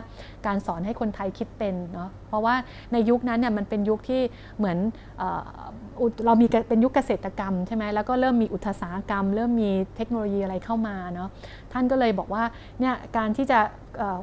[0.46, 2.56] การสอนให้คนไทยคิดเป็นเนาะเพราะว่า
[2.94, 4.22] ในยุคนั้นเนี่ยมันเป็นยุคที่
[4.58, 4.78] เหมือน
[6.26, 11.30] เรามีเป็นยุคเกษตรกรรมใช่ไหมแล้วก็เริ่มมีอุตสาหกรรม เริ่มมีเทคโนโลยีอะไรเข้ามาเนาะ
[11.74, 12.44] ท่านก็เลยบอกว่า
[12.80, 13.60] เนี่ยการที่จะ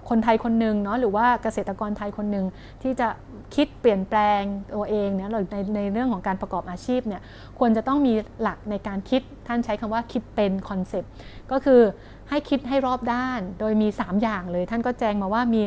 [0.09, 2.47] คนไทยคนหนึ่งเนาะหรือว่าเกษตรกรไทยคนหนึ่ง
[2.83, 3.09] ที่จะ
[3.55, 4.43] คิดเปลี่ยนแปลง
[4.75, 7.23] ตัวเองเนี่ยหรือในในเรื่องของการประกอบอาชีพเนี่ย
[7.59, 11.11] ควรจะต้องมีหลักในการคิดท่านใช้คำว่าคิดเป็นคอนเซปต์
[11.51, 11.81] ก็คือ
[12.29, 15.63] ให้คิดให้รอบด้าน โดยมี 3 อย่างเลย ท่านก็แจ้งมาว่ามี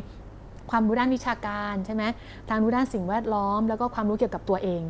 [0.72, 2.04] ความรู้ด้านวิชาการใช่ไหม
[2.50, 4.82] ทางรู้ด้านสิ่งแวดล้อม แล้วก็ความรู้เกี่ยวกับตัวเอง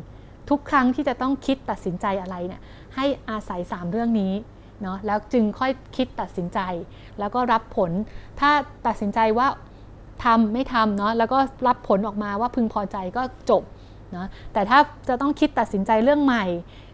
[0.50, 2.62] ทุกครั้งที่จะต้องคิดตัดสินใจอะไรเนี่ย
[2.96, 4.34] ให้อาศัย 3 เรื่องนี้
[4.82, 6.60] เนาะแล้วจึงค่อยคิดตัดสินใจ
[7.18, 7.90] แล้วก็รับผล
[8.40, 8.50] ถ้า
[8.86, 9.48] ตัดสินใจว่า
[10.24, 13.62] ทำไม่ทำเนาะแล้วก็รับผลออกมาว่าพึงพอใจก็จบ
[14.12, 16.44] เนาะแต่ถ้าจะต้องคิดตัดสินใจเรื่องใหม่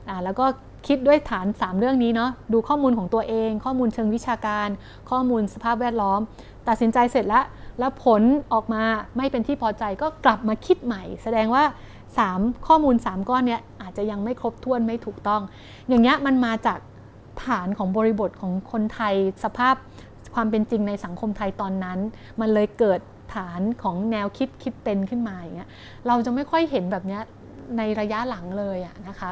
[0.09, 0.47] อ่าแล้วก็
[0.89, 4.68] คิดด้วยฐาน 3 เรื่องนี้เนาะดูข้อมูลของตัวเอง ข้อมูลเชิงวิชาการ
[5.11, 6.20] ข้อมูลสภาพแวดล้อม
[6.68, 7.45] ตัดสินใจเสร็จแล้ว
[7.78, 8.22] แล้วผล
[8.53, 8.83] ออกมา
[9.16, 11.64] ไม่เป็นที่พอใจก็กลับมาคิดใหม่ แสดงว่า
[12.16, 15.43] 3 ข้อมูล 3 ก้อนเนี้ยอาจจะยังไม่ครบถ้วนไม่ถูกต้อง
[15.89, 16.78] อย่างเงี้ยมันมาจาก
[17.45, 19.14] ฐานของบริบทของคนไทย
[19.45, 19.74] สภาพ
[20.35, 21.99] ความเป็นจริงในสังคมไทยตอนนั้น
[22.41, 23.01] มันเลยเกิด
[23.35, 25.70] ฐานของแนวคิดคิดเป็นขึ้นมาอย่างเงี้ย
[26.07, 27.22] เราจะไม่ค่อยเห็นแบบเนี้ย
[27.78, 29.31] ในระยะหลังเลยอะนะคะ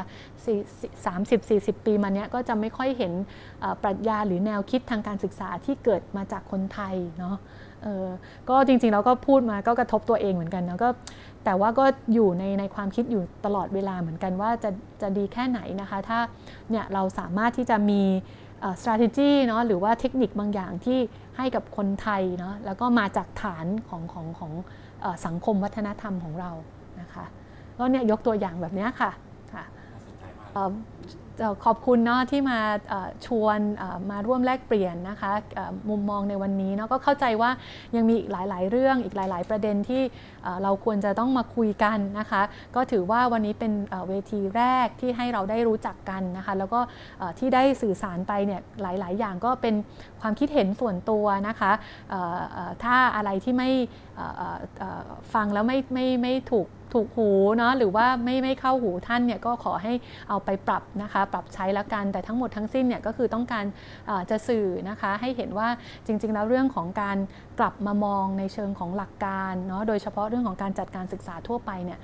[1.17, 3.13] 30-40ปีมาเนี้ยก็จะไม่ค่อยเห็น
[3.83, 7.37] ปรัชญาหรือแนวคิดทางการศึกษาที่เกิดมาจากคนไทยเนาะ
[8.49, 10.89] ก็จริงๆเราก็พูดมาก็กระทบตัวเองเหมือนกันนะก็
[11.45, 11.85] แต่ว่าก็
[12.15, 14.71] อยู่ในในความคิดอยู่ตลอดเวลาเหมือนกันว่าจะ
[15.03, 16.19] จะดีแค่ไหนนะคะ ถ้า
[16.71, 18.03] เนี่ยเราสามารถที่จะมี
[18.81, 20.99] strategy เนาะหรือว่าเทคนิคบางอย่างที่
[21.37, 24.53] ให้กับคนไทยเนาะแล้วก็มาจากฐานของของของ
[25.27, 26.51] สังคมวัฒนธรรมของเรา
[27.01, 27.25] นะคะ
[27.79, 29.11] ก็เนี่ยยกตัวอย่างแบบนี้ค่ะ
[29.55, 29.65] ค่ะ
[31.65, 32.59] ขอบคุณเนาะที่มา
[33.27, 33.59] ชวน
[34.11, 35.33] มาร่วมแลกเปลี่ยนนะคะ
[35.91, 37.51] มุมมองในวันนี้เนาะก็เข้าใจว่า
[37.97, 40.03] ยังมีอีกหลาย ๆ เรื่องอีกหลาย ๆ ประเด็นที่
[40.63, 42.43] เราควรจะต้องมาคุยกันนะคะ
[42.77, 43.73] ก็ถือว่าวันนี้เป็น
[44.09, 46.81] เวทีแรกที่ให้เราได้รู้จักกันนะคะ แล้วก็
[47.39, 49.75] ที่ได้สื่อสารไปเนี่ยหลาย ๆ อย่างก็เป็น
[50.21, 51.73] ความคิดเห็นส่วนตัวนะคะ
[52.85, 53.71] ถ้าอะไรที่ไม่
[55.35, 59.93] ฟังแล้วไม่ไม่ไม่ถูก ถูกหูเนาะหรือว่าไม่ไม่เข้าหูท่านเนี่ยก็ขอให้
[60.29, 63.65] เอาไปปรับนะคะ ปรับใช้แล้วกันแต่ทั้งหมดทั้งสิ้นเนี่ยก็คือต้องการ
[64.31, 65.69] จะสื่อนะคะให้เห็นว่า
[66.07, 67.19] จริง ๆ แล้วเรื่องของการ
[67.59, 71.99] กลับมามองในเชิงของหลักการเนาะโดยเฉพาะเรื่องของการจัดการศึกษาทั่วไปเนี่ย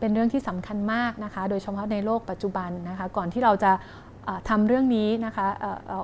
[0.00, 3.72] เป็นเรื่องที่สำคัญมากนะคะ โดยเฉพาะในโลกปัจจุบันนะคะ ก่อนที่เราจะ
[4.48, 5.46] ทำเรื่องนี้นะคะ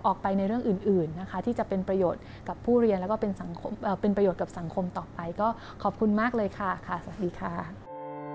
[0.06, 5.48] ออกไปในเรื่องอื่นๆนะคะที่จะเป็นประโยชน์กับผู้เรียนแล้วก็เป็นสังคมเป็นประโยชน์กับสังคมต่อไป ก็
[5.82, 7.83] ขอบคุณมากเลยค่ะค่ะ สวัสดีค่ะ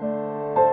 [0.00, 0.69] Thank you.